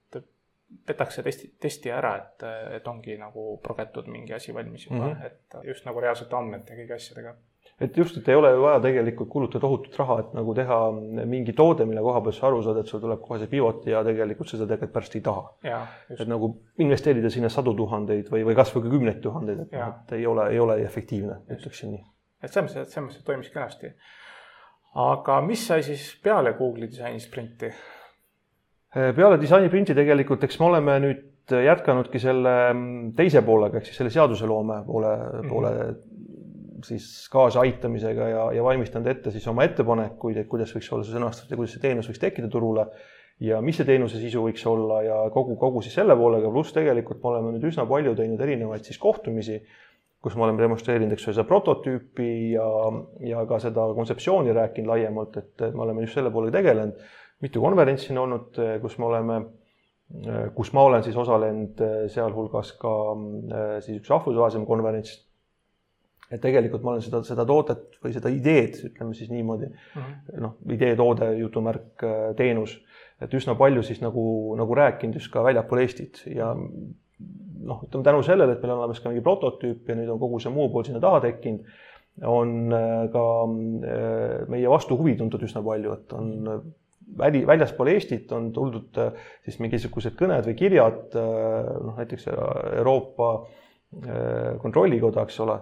petakse 0.86 1.24
testi, 1.24 1.52
testi 1.62 1.92
ära, 1.94 2.16
et, 2.18 2.44
et 2.78 2.88
ongi 2.88 3.16
nagu 3.20 3.56
progetud 3.64 4.10
mingi 4.12 4.34
asi 4.34 4.54
valmis 4.54 4.88
juba 4.88 5.06
mm. 5.06 5.14
-hmm. 5.14 5.26
et 5.26 5.68
just 5.68 5.86
nagu 5.86 6.00
reaalsete 6.00 6.36
andmete 6.36 6.74
ja 6.74 6.80
kõigi 6.80 6.96
asjadega. 6.96 7.34
et 7.82 7.98
just, 7.98 8.18
et 8.18 8.30
ei 8.30 8.36
ole 8.36 8.52
ju 8.52 8.62
vaja 8.62 8.80
tegelikult 8.80 9.30
kulutada 9.30 9.62
tohutut 9.62 9.98
raha, 10.00 10.20
et 10.20 10.34
nagu 10.38 10.54
teha 10.54 10.80
mingi 11.26 11.54
toode, 11.54 11.86
mille 11.86 12.02
koha 12.02 12.22
pealt 12.22 12.36
sa 12.36 12.48
aru 12.48 12.64
saad, 12.64 12.78
et 12.78 12.88
sul 12.88 13.02
tuleb 13.02 13.22
kohe 13.22 13.40
see 13.40 13.48
pivot 13.48 13.86
ja 13.88 14.04
tegelikult 14.04 14.50
sa 14.50 14.58
seda 14.58 14.68
tegelikult 14.74 14.94
pärast 14.94 15.16
ei 15.16 15.22
taha. 15.22 15.46
et, 16.10 16.28
nagu 16.28 16.52
investeerida 16.78 17.30
sinna 17.30 17.50
sadu 17.50 17.74
tuhandeid 17.74 18.30
või, 18.34 18.46
või 18.50 18.56
kasvõi 18.56 18.84
ka 18.84 18.96
kümneid 18.96 19.22
tuhandeid, 19.22 19.60
et 19.60 19.80
et 19.82 20.18
ei 20.20 20.28
ole, 20.28 20.50
ei 20.50 20.60
ole 20.60 20.82
efektiivne, 20.82 21.42
ütleksin 21.58 21.96
nii. 21.96 22.04
et 22.44 22.52
selles 22.52 22.76
mõttes, 22.76 22.94
selles 22.94 23.10
mõttes 23.10 23.24
toimis 23.24 23.50
kenasti. 23.50 23.94
aga 24.96 25.42
mis 25.42 25.68
sai 25.68 25.84
siis 25.84 26.14
peale 26.24 26.54
Google'i 26.54 26.88
disainisprinti? 26.88 27.74
Peale 28.92 29.40
disainiprinti 29.42 29.96
tegelikult, 29.96 30.44
eks 30.44 30.60
me 30.60 30.66
oleme 30.68 30.98
nüüd 31.00 31.54
jätkanudki 31.66 32.20
selle 32.22 32.56
mm, 32.74 33.12
teise 33.18 33.42
poolega, 33.46 33.80
ehk 33.80 33.88
siis 33.88 34.00
selle 34.02 34.12
seaduseloome 34.14 34.82
poole 34.88 35.16
mm, 35.16 35.40
-hmm. 35.40 35.50
poole 35.50 35.72
siis 36.86 37.30
kaasaaitamisega 37.32 38.28
ja, 38.30 38.52
ja 38.58 38.64
valmistanud 38.64 39.08
ette 39.08 39.32
siis 39.32 39.48
oma 39.48 39.66
ettepanekuid, 39.68 40.38
et 40.42 40.48
kuidas 40.50 40.74
võiks 40.76 40.90
olla 40.94 41.06
see 41.06 41.16
sõnastatud 41.16 41.54
ja 41.54 41.60
kuidas 41.60 41.76
see 41.76 41.84
teenus 41.84 42.10
võiks 42.10 42.22
tekkida 42.22 42.50
turule. 42.50 42.88
ja 43.40 43.62
mis 43.62 43.78
see 43.78 43.86
teenuse 43.86 44.20
sisu 44.22 44.44
võiks 44.44 44.66
olla 44.70 45.02
ja 45.02 45.16
kogu, 45.34 45.56
kogu 45.58 45.82
siis 45.82 45.96
selle 45.98 46.16
poolega, 46.16 46.50
pluss 46.50 46.74
tegelikult 46.74 47.24
me 47.24 47.30
oleme 47.30 47.56
nüüd 47.56 47.64
üsna 47.72 47.88
palju 47.90 48.14
teinud 48.16 48.42
erinevaid 48.42 48.86
siis 48.86 49.00
kohtumisi, 49.02 49.62
kus 50.22 50.36
me 50.38 50.46
oleme 50.46 50.62
demonstreerinud, 50.62 51.16
eks 51.16 51.26
ju, 51.26 51.34
seda 51.34 51.48
prototüüpi 51.50 52.30
ja, 52.54 52.68
ja 53.26 53.42
ka 53.50 53.58
seda 53.64 53.88
kontseptsiooni 53.98 54.54
rääkinud 54.54 54.94
laiemalt, 54.94 55.38
et 55.42 55.66
me 55.74 55.82
oleme 55.88 56.06
just 56.06 56.20
selle 56.20 56.30
poolega 56.34 56.60
tegelenud. 56.60 57.02
Mitu 57.42 57.64
konverentsi 57.64 58.14
on 58.14 58.22
olnud, 58.26 58.62
kus 58.84 58.98
me 59.02 59.10
oleme, 59.10 59.42
kus 60.56 60.72
ma 60.76 60.86
olen 60.88 61.04
siis 61.04 61.18
osalenud, 61.18 61.82
sealhulgas 62.14 62.74
ka 62.80 62.96
siis 63.82 64.02
üks 64.02 64.12
rahvusvahelisem 64.12 64.66
konverents 64.70 65.18
et 66.32 66.40
tegelikult 66.40 66.84
ma 66.86 66.94
olen 66.94 67.04
seda, 67.04 67.20
seda 67.28 67.44
toodet 67.48 67.98
või 68.04 68.14
seda 68.16 68.30
ideed, 68.32 68.78
ütleme 68.88 69.16
siis 69.18 69.32
niimoodi 69.34 69.68
mm 69.68 70.02
-hmm., 70.02 70.40
noh, 70.46 70.54
idee, 70.72 70.94
toode, 70.96 71.34
jutumärk, 71.42 72.06
teenus 72.40 72.78
et 73.22 73.38
üsna 73.38 73.56
palju 73.58 73.84
siis 73.86 74.02
nagu, 74.02 74.24
nagu 74.58 74.76
rääkinud 74.78 75.20
just 75.20 75.32
ka 75.34 75.44
väljapool 75.46 75.84
Eestit 75.84 76.24
ja 76.32 76.52
noh, 76.56 77.84
ütleme 77.86 78.04
tänu 78.04 78.24
sellele, 78.26 78.56
et 78.56 78.64
meil 78.64 78.74
on 78.74 78.84
olemas 78.84 79.02
ka 79.02 79.12
mingi 79.12 79.24
prototüüp 79.26 79.90
ja 79.90 79.98
nüüd 79.98 80.10
on 80.10 80.20
kogu 80.22 80.40
see 80.42 80.54
muu 80.54 80.70
pool 80.74 80.88
sinna 80.88 81.02
taha 81.04 81.22
tekkinud, 81.28 81.68
on 82.28 82.74
ka 83.14 83.26
meie 84.52 84.70
vastu 84.70 84.98
huvi 84.98 85.14
tuntud 85.20 85.44
üsna 85.46 85.62
palju, 85.66 85.94
et 86.00 86.16
on 86.18 86.32
väli, 87.18 87.44
väljaspool 87.48 87.92
Eestit 87.94 88.32
on 88.36 88.52
tuldud 88.56 89.00
äh, 89.02 89.12
siis 89.46 89.60
mingisugused 89.64 90.16
kõned 90.20 90.48
või 90.48 90.56
kirjad, 90.60 91.18
noh 91.18 91.98
näiteks 92.00 92.30
Euroopa 92.32 93.34
Kontrollikoda, 94.62 95.26
eks 95.28 95.40
ole. 95.44 95.58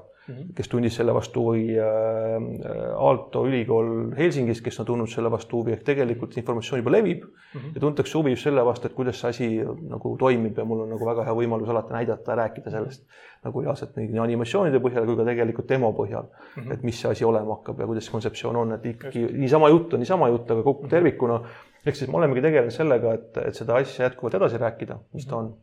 Kes 0.56 0.70
tundis 0.72 0.96
selle 0.96 1.14
vastu 1.14 1.44
huvi 1.48 1.78
äh, 1.80 2.96
Aalto 2.98 3.46
ülikool 3.48 4.12
Helsingis, 4.18 4.62
kes 4.66 4.80
on 4.80 4.88
tundnud 4.90 5.12
selle 5.12 5.32
vastu 5.32 5.62
huvi, 5.62 5.74
ehk 5.76 5.86
tegelikult 5.88 6.38
informatsioon 6.38 6.82
juba 6.84 6.92
levib 6.92 7.24
mm 7.24 7.60
-hmm. 7.60 7.76
ja 7.76 7.82
tuntakse 7.82 8.18
huvi 8.18 8.36
just 8.36 8.44
selle 8.44 8.66
vastu, 8.66 8.88
et 8.88 8.94
kuidas 8.94 9.22
see 9.22 9.30
asi 9.30 9.50
nagu 9.90 10.16
toimib 10.18 10.58
ja 10.58 10.66
mul 10.66 10.86
on 10.86 10.90
nagu 10.90 11.06
väga 11.06 11.26
hea 11.28 11.36
võimalus 11.42 11.70
alati 11.70 11.94
näidata 11.94 12.32
ja 12.32 12.36
rääkida 12.44 12.72
sellest 12.72 13.06
nagu 13.44 13.62
reaalselt 13.62 13.96
nii 13.96 14.20
animatsioonide 14.20 14.82
põhjal 14.84 15.06
kui 15.06 15.16
ka 15.16 15.26
tegelikult 15.26 15.70
demo 15.70 15.92
põhjal 15.96 16.26
mm, 16.28 16.64
-hmm. 16.64 16.74
et 16.74 16.84
mis 16.84 17.02
see 17.02 17.12
asi 17.12 17.26
olema 17.26 17.56
hakkab 17.56 17.80
ja 17.80 17.86
kuidas 17.86 18.06
see 18.06 18.12
kontseptsioon 18.12 18.56
on, 18.56 18.74
et 18.74 18.86
ikkagi 18.86 19.26
niisama 19.34 19.70
jutt 19.70 19.94
on 19.94 20.00
niisama 20.00 20.28
jutt, 20.28 20.52
aga 20.52 20.64
kokku 20.64 20.88
tervikuna. 20.88 21.42
Ehk 21.86 21.96
siis 21.96 22.10
me 22.12 22.18
olemegi 22.18 22.42
tegelenud 22.42 22.76
sellega, 22.76 23.14
et, 23.14 23.38
et 23.38 23.56
seda 23.56 23.76
asja 23.76 24.06
jätkuvalt 24.06 24.34
edasi 24.36 24.58
rääkida, 24.58 24.98
mis 25.14 25.26
ta 25.26 25.38
on 25.38 25.54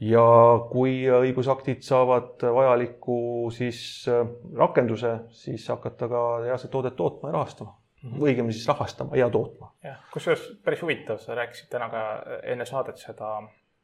ja 0.00 0.24
kui 0.70 0.94
õigusaktid 1.12 1.84
saavad 1.84 2.40
vajaliku 2.56 3.50
siis 3.52 3.80
äh, 4.08 4.24
rakenduse, 4.56 5.12
siis 5.36 5.66
hakata 5.68 6.08
ka 6.08 6.22
reaalset 6.46 6.72
toodet 6.72 6.96
tootma 6.96 7.28
ja 7.28 7.36
rahastama 7.36 7.74
mm 7.74 8.10
-hmm. 8.10 8.22
õigemini 8.24 8.56
siis 8.56 8.68
rahastama 8.68 9.16
ja 9.16 9.30
tootma. 9.30 9.72
jah, 9.84 9.98
kusjuures 10.12 10.46
päris 10.64 10.82
huvitav, 10.82 11.18
sa 11.18 11.34
rääkisid 11.34 11.68
täna 11.70 11.88
ka 11.88 12.04
enne 12.42 12.64
saadet 12.66 12.96
seda, 12.96 13.42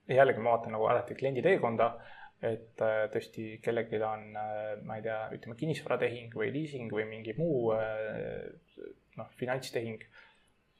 jällegi 0.08 0.40
ma 0.40 0.50
vaatan 0.50 0.72
nagu 0.72 0.86
alati 0.86 1.14
kliendi 1.14 1.42
teekonda, 1.42 1.98
et 2.42 2.80
äh, 2.80 3.10
tõesti 3.12 3.60
kellelgi 3.62 4.02
on, 4.02 4.36
äh, 4.36 4.82
ma 4.82 4.96
ei 4.96 5.02
tea, 5.02 5.28
ütleme 5.32 5.54
kinnisvaratehing 5.56 6.34
või 6.34 6.52
liising 6.52 6.92
või 6.92 7.04
mingi 7.04 7.34
muu 7.36 7.74
noh, 9.16 9.28
finantstehing 9.36 10.02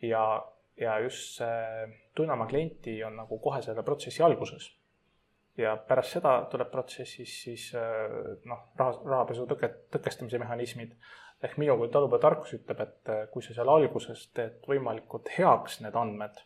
ja, 0.03 0.42
ja 0.77 0.99
just 0.99 1.40
oma 2.18 2.46
klienti 2.46 3.05
on 3.05 3.16
nagu 3.16 3.38
kohe 3.38 3.62
selle 3.62 3.83
protsessi 3.83 4.22
alguses 4.22 4.77
ja 5.57 5.77
pärast 5.88 6.16
seda 6.16 6.35
tuleb 6.51 6.71
protsessis 6.73 7.37
siis 7.45 7.69
äh, 7.77 8.16
noh, 8.49 8.66
raha, 8.79 8.99
rahapesu 9.05 9.47
tõke, 9.49 9.71
tõkestamise 9.95 10.40
mehhanismid. 10.42 10.97
ehk 11.45 11.59
minu 11.61 11.77
kui 11.77 11.88
talupojatarkus 11.92 12.55
ütleb, 12.57 12.81
et 12.81 13.11
äh, 13.12 13.25
kui 13.33 13.45
sa 13.45 13.55
seal 13.57 13.69
alguses 13.73 14.29
teed 14.37 14.62
võimalikult 14.69 15.29
heaks 15.37 15.81
need 15.85 15.97
andmed, 15.97 16.38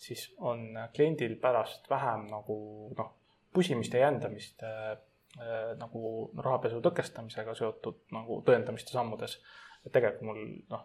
siis 0.00 0.26
on 0.38 0.70
kliendil 0.96 1.36
pärast 1.40 1.90
vähem 1.90 2.28
nagu 2.30 2.56
noh, 2.98 3.12
pusimist 3.54 3.94
ja 3.94 4.06
jändamist 4.06 4.64
äh, 4.64 4.96
nagu 5.80 6.30
rahapesu 6.38 6.80
tõkestamisega 6.82 7.54
seotud 7.58 8.04
nagu 8.14 8.42
tõendamiste 8.46 8.94
sammudes. 8.94 9.40
et 9.84 9.92
tegelikult 9.92 10.28
mul 10.28 10.44
noh, 10.70 10.84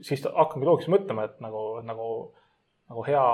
siis 0.00 0.24
hakkangi 0.24 0.66
loogiliselt 0.66 0.96
mõtlema, 0.96 1.28
et 1.28 1.38
nagu, 1.40 1.62
nagu, 1.86 2.08
nagu 2.90 3.04
hea 3.06 3.28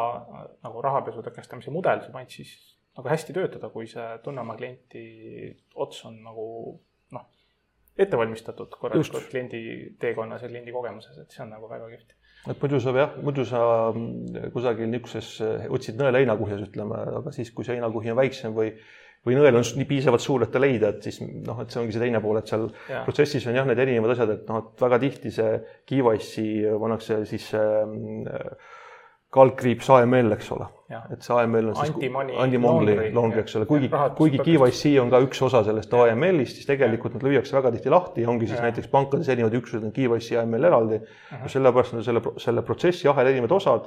nagu 0.62 0.82
rahapesu 0.84 1.22
tõkestamise 1.26 1.72
mudel 1.74 2.02
saab 2.04 2.20
ainult 2.20 2.36
siis 2.36 2.52
nagu 2.98 3.10
hästi 3.10 3.34
töötada, 3.36 3.70
kui 3.72 3.88
see 3.90 4.06
tunne 4.24 4.42
oma 4.42 4.56
klienti 4.58 5.02
ots 5.80 6.04
on 6.08 6.16
nagu 6.24 6.46
noh, 7.16 7.26
ette 7.98 8.18
valmistatud 8.18 8.72
korralikult 8.80 9.28
kliendi 9.30 9.60
teekonnas 10.00 10.42
ja 10.44 10.50
kliendi 10.52 10.74
kogemuses, 10.74 11.20
et 11.22 11.36
see 11.36 11.44
on 11.44 11.54
nagu 11.54 11.70
väga 11.70 11.90
kihvt. 11.92 12.16
et 12.50 12.62
muidu 12.62 12.80
sa 12.80 12.96
jah, 12.96 13.20
muidu 13.22 13.44
sa 13.48 13.60
mm, 13.92 14.50
kusagil 14.54 14.90
niisuguses, 14.90 15.36
otsid 15.68 16.00
nõela 16.00 16.22
heinakuhjas, 16.22 16.64
ütleme, 16.68 17.04
aga 17.20 17.34
siis, 17.36 17.52
kui 17.54 17.66
see 17.66 17.78
heinakuhi 17.78 18.12
on 18.14 18.20
väiksem 18.22 18.56
või 18.56 18.74
või 19.26 19.36
nõel 19.36 19.58
on 19.58 19.64
nii 19.76 19.84
piisavalt 19.88 20.22
suur, 20.24 20.44
et 20.46 20.52
ta 20.52 20.60
leida, 20.62 20.94
et 20.94 21.04
siis 21.04 21.18
noh, 21.20 21.58
et 21.60 21.72
see 21.72 21.80
ongi 21.82 21.92
see 21.92 22.00
teine 22.00 22.22
pool, 22.24 22.38
et 22.40 22.48
seal 22.48 22.70
ja. 22.88 23.02
protsessis 23.04 23.44
on 23.50 23.58
jah, 23.58 23.66
need 23.68 23.80
erinevad 23.82 24.14
asjad, 24.14 24.32
et 24.32 24.46
noh, 24.48 24.62
et 24.62 24.84
väga 24.84 24.98
tihti 25.02 25.32
see 25.34 25.58
KYC 25.90 26.44
pannakse 26.80 27.18
siis 27.28 27.50
äh, 27.58 28.54
kaldkriips 29.34 29.88
AML, 29.94 30.34
eks 30.34 30.52
ole. 30.56 30.66
et 31.14 31.22
see 31.22 31.34
AML 31.38 31.68
on 31.70 31.76
siis 31.78 31.92
anti-money 31.92 32.34
laundry, 32.64 33.10
laundry, 33.14 33.44
eks 33.44 33.54
ole, 33.60 33.66
kuigi, 33.70 33.90
kuigi 34.18 34.40
KYC 34.42 34.96
on 34.98 35.12
ka 35.12 35.20
üks 35.22 35.38
osa 35.46 35.62
sellest 35.66 35.92
AML-ist, 35.94 36.58
siis 36.58 36.66
tegelikult 36.66 37.14
nad 37.14 37.26
lüüakse 37.28 37.54
väga 37.54 37.70
tihti 37.76 37.92
lahti 37.94 38.24
ja 38.24 38.32
ongi 38.32 38.48
siis 38.50 38.58
ja. 38.58 38.64
näiteks 38.66 38.90
pankades 38.90 39.30
erinevad 39.30 39.54
üksused 39.60 39.86
on 39.86 39.94
KYC 39.94 40.34
ja 40.34 40.42
AML 40.42 40.66
eraldi. 40.72 40.98
sellepärast 41.46 41.94
on 41.94 42.06
selle, 42.06 42.24
selle 42.42 42.66
protsessi 42.66 43.10
ahel 43.12 43.30
erinevad 43.30 43.54
osad 43.60 43.86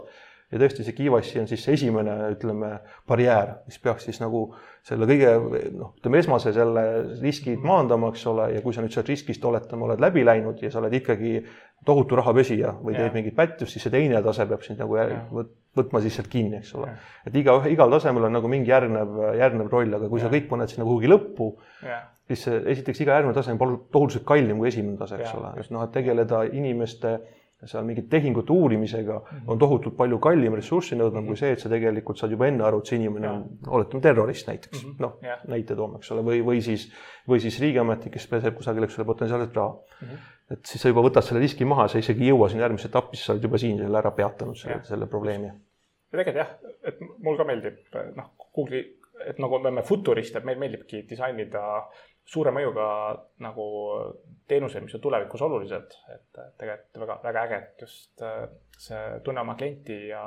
ja 0.53 0.61
tõesti 0.61 0.85
see 0.85 0.95
KYC 0.95 1.41
on 1.41 1.49
siis 1.49 1.65
esimene, 1.75 2.13
ütleme, 2.35 2.69
barjäär, 3.09 3.55
mis 3.67 3.79
peaks 3.81 4.07
siis 4.07 4.19
nagu 4.21 4.45
selle 4.85 5.07
kõige 5.09 5.33
noh, 5.73 5.93
ütleme 5.97 6.19
esmase 6.21 6.53
selle 6.55 6.83
riski 7.21 7.55
maandama, 7.59 8.11
eks 8.13 8.25
ole, 8.29 8.49
ja 8.55 8.63
kui 8.63 8.75
sa 8.75 8.83
nüüd 8.83 8.93
sellest 8.93 9.11
riskist 9.11 9.45
oletame, 9.49 9.87
oled 9.87 10.03
läbi 10.03 10.25
läinud 10.27 10.61
ja 10.63 10.71
sa 10.71 10.81
oled 10.81 10.93
ikkagi 10.99 11.39
tohutu 11.85 12.15
rahapesija 12.15 12.75
või 12.83 12.95
teed 12.95 13.13
mingit 13.13 13.35
pättust, 13.35 13.73
siis 13.73 13.83
see 13.83 13.93
teine 13.93 14.21
tase 14.23 14.45
peab 14.49 14.63
sind 14.65 14.79
nagu 14.79 14.97
võtma 15.77 16.01
siis 16.03 16.17
sealt 16.17 16.29
kinni, 16.31 16.61
eks 16.61 16.73
ole. 16.77 16.89
et 17.27 17.35
iga, 17.35 17.57
igal 17.69 17.91
tasemel 17.91 18.29
on 18.29 18.35
nagu 18.37 18.51
mingi 18.51 18.71
järgnev, 18.71 19.21
järgnev 19.39 19.71
roll, 19.71 19.93
aga 19.99 20.09
kui 20.09 20.21
ja. 20.21 20.27
sa 20.27 20.33
kõik 20.33 20.49
paned 20.49 20.71
sinna 20.71 20.87
kuhugi 20.87 21.11
lõppu, 21.11 21.53
siis 22.27 22.47
esiteks 22.47 23.03
iga 23.05 23.19
järgmine 23.19 23.35
tase 23.35 23.55
on 23.55 23.79
tohutult 23.91 24.25
kallim 24.27 24.61
kui 24.61 24.69
esimene 24.69 24.97
tase, 24.97 25.19
eks 25.19 25.39
ole, 25.39 25.55
et 25.59 25.71
noh, 25.73 25.85
et 25.87 25.95
tegeleda 25.95 26.43
inimeste 26.51 27.17
seal 27.69 27.85
mingite 27.87 28.09
tehingute 28.11 28.51
uurimisega 28.53 29.13
mm 29.13 29.37
-hmm. 29.37 29.43
on 29.47 29.59
tohutult 29.59 29.97
palju 29.97 30.19
kallim 30.19 30.55
ressurssi 30.55 30.95
nõudvam 30.95 31.11
mm 31.11 31.23
-hmm. 31.23 31.27
kui 31.27 31.37
see, 31.37 31.51
et 31.51 31.59
sa 31.59 31.69
tegelikult 31.69 32.17
saad 32.17 32.31
juba 32.31 32.47
enne 32.47 32.63
aru, 32.63 32.79
et 32.79 32.85
see 32.85 32.99
inimene 32.99 33.29
on, 33.29 33.43
oletame, 33.67 34.01
terrorist 34.01 34.47
näiteks 34.47 34.83
mm 34.83 34.89
-hmm., 34.89 34.95
noh 34.99 35.13
yeah., 35.23 35.39
näite 35.47 35.75
toome, 35.75 35.97
eks 35.97 36.11
ole, 36.11 36.21
või, 36.21 36.43
või 36.45 36.61
siis, 36.61 36.91
või 37.27 37.39
siis 37.39 37.59
riigiametnik, 37.59 38.13
kes 38.13 38.27
peseb 38.27 38.55
kusagil, 38.55 38.83
eks 38.83 38.99
ole, 38.99 39.05
potentsiaalselt 39.05 39.55
raha 39.55 39.73
mm. 39.73 40.07
-hmm. 40.07 40.17
Et 40.51 40.65
siis 40.67 40.81
sa 40.83 40.91
juba 40.91 41.05
võtad 41.05 41.25
selle 41.25 41.43
riski 41.43 41.67
maha, 41.67 41.87
sa 41.91 42.01
isegi 42.01 42.25
ei 42.25 42.33
jõua 42.33 42.49
sinna 42.51 42.65
järgmisse 42.67 42.89
etappi, 42.91 43.19
sa 43.19 43.33
oled 43.33 43.47
juba 43.47 43.61
siin 43.61 43.79
selle 43.79 43.99
ära 43.99 44.11
peatanud, 44.15 44.59
selle, 44.59 44.81
selle 44.87 45.07
probleemi. 45.11 45.51
ja 45.51 46.19
tegelikult 46.19 46.41
jah, 46.41 46.55
et 46.91 46.99
mul 47.23 47.39
ka 47.39 47.47
meeldib 47.47 47.99
noh, 48.17 48.33
Google'i, 48.55 48.83
et 49.23 49.39
nagu 49.39 49.59
me 49.59 49.69
oleme 49.69 49.85
futurist, 49.87 50.35
et 50.35 50.47
meil 50.47 50.59
meeldibki 50.59 51.05
disainida 51.09 51.63
suure 52.27 52.53
mõjuga 52.55 52.85
nagu 53.43 53.65
teenuseid, 54.47 54.85
mis 54.85 54.95
on 54.95 55.03
tulevikus 55.03 55.43
olulised, 55.43 55.95
et 56.13 56.41
tegelikult 56.59 57.01
väga, 57.03 57.17
väga 57.23 57.43
äge, 57.47 57.59
et 57.59 57.83
just 57.83 58.23
äh, 58.23 58.45
see 58.79 59.01
tunne 59.25 59.43
oma 59.43 59.55
klienti 59.59 59.97
ja 60.09 60.23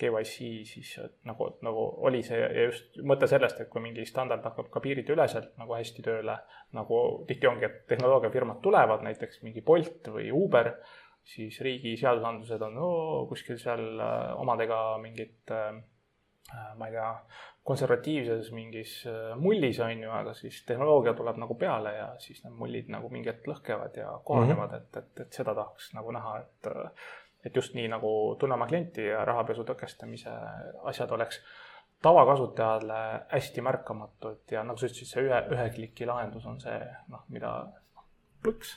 KYC 0.00 0.48
siis 0.68 0.94
nagu, 1.28 1.50
nagu 1.66 1.84
oli 2.08 2.22
see 2.26 2.38
ja 2.40 2.64
just 2.66 2.98
mõte 3.06 3.28
sellest, 3.30 3.60
et 3.60 3.70
kui 3.72 3.82
mingi 3.84 4.06
standard 4.08 4.44
hakkab 4.46 4.70
ka 4.72 4.82
piirideüleselt 4.84 5.54
nagu 5.60 5.76
hästi 5.76 6.04
tööle, 6.06 6.38
nagu 6.76 7.02
tihti 7.28 7.50
ongi, 7.50 7.68
et 7.68 7.84
tehnoloogiafirmad 7.92 8.62
tulevad, 8.64 9.04
näiteks 9.06 9.42
mingi 9.46 9.64
Bolt 9.66 10.10
või 10.14 10.30
Uber, 10.34 10.72
siis 11.26 11.60
riigi 11.64 11.96
seadusandlused 12.00 12.66
on 12.66 12.78
oo, 12.80 13.24
kuskil 13.30 13.60
seal 13.60 13.86
äh, 14.00 14.18
omadega 14.40 14.80
mingit 15.02 15.52
äh, 15.54 15.80
ma 16.76 16.88
ei 16.88 16.94
tea, 16.96 17.10
konservatiivses 17.70 18.50
mingis 18.56 18.94
äh, 19.06 19.34
mullis, 19.38 19.78
on 19.84 20.02
ju, 20.02 20.10
aga 20.10 20.32
siis 20.34 20.62
tehnoloogia 20.66 21.14
tuleb 21.18 21.38
nagu 21.42 21.54
peale 21.60 21.92
ja 21.94 22.08
siis 22.22 22.42
need 22.44 22.56
mullid 22.58 22.88
nagu 22.90 23.10
mingi 23.12 23.30
hetk 23.30 23.46
lõhkevad 23.50 24.00
ja 24.00 24.14
kohanevad 24.24 24.72
mm, 24.72 24.76
-hmm. 24.76 24.88
et, 24.88 25.02
et, 25.04 25.26
et 25.26 25.40
seda 25.40 25.54
tahaks 25.54 25.92
nagu 25.94 26.14
näha, 26.16 26.38
et 26.40 26.70
et 27.44 27.56
just 27.56 27.74
nii 27.74 27.88
nagu 27.88 28.12
tunne 28.40 28.56
oma 28.56 28.68
klienti 28.68 29.06
ja 29.08 29.24
rahapesu 29.24 29.64
tõkestamise 29.68 30.32
asjad 30.90 31.12
oleks 31.16 31.40
tavakasutajale 32.02 33.00
hästi 33.32 33.64
märkamatud 33.64 34.52
ja 34.54 34.62
nagu 34.64 34.80
sa 34.80 34.88
ütlesid, 34.88 35.08
see 35.08 35.24
ühe, 35.26 35.40
ühe 35.52 35.66
kliki 35.74 36.08
lahendus 36.08 36.46
on 36.48 36.60
see, 36.60 36.78
noh, 37.12 37.26
mida 37.32 37.54
plõks, 38.44 38.72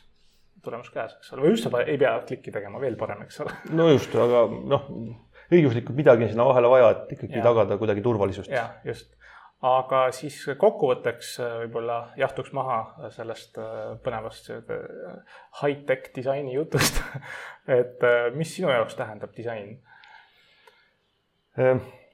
tulemus 0.63 0.91
käes, 0.91 1.15
eks 1.19 1.31
ole, 1.35 1.45
või 1.45 1.53
just 1.55 1.69
ei 1.85 1.99
pea 1.99 2.17
klikki 2.27 2.51
tegema, 2.51 2.81
veel 2.83 2.97
parem, 2.99 3.23
eks 3.23 3.39
ole. 3.43 3.55
no 3.79 3.87
just, 3.91 4.15
aga 4.19 4.43
noh 4.51 4.89
õiguslikult 5.53 5.97
midagi 5.97 6.25
on 6.25 6.33
sinna 6.33 6.47
vahele 6.47 6.71
vaja, 6.71 6.89
et 6.95 7.13
ikkagi 7.17 7.39
ja. 7.39 7.45
tagada 7.45 7.77
kuidagi 7.79 8.03
turvalisust. 8.05 8.51
jah, 8.51 8.77
just. 8.87 9.11
Aga 9.63 10.07
siis 10.15 10.35
kokkuvõtteks 10.59 11.29
äh, 11.39 11.55
võib-olla 11.63 11.97
jahtuks 12.19 12.51
maha 12.55 13.07
sellest 13.15 13.57
äh, 13.61 13.95
põnevast 14.03 14.49
äh, 14.51 14.59
high-tech 15.61 16.11
disaini 16.15 16.55
jutust 16.57 16.99
et 17.79 18.03
mis 18.35 18.51
sinu 18.57 18.71
jaoks 18.73 18.97
tähendab 18.99 19.31
disain? 19.37 19.77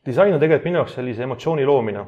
disain 0.06 0.34
on 0.34 0.42
tegelikult 0.42 0.68
minu 0.68 0.82
jaoks 0.82 0.98
sellise 1.00 1.24
emotsiooni 1.24 1.66
loomine. 1.66 2.06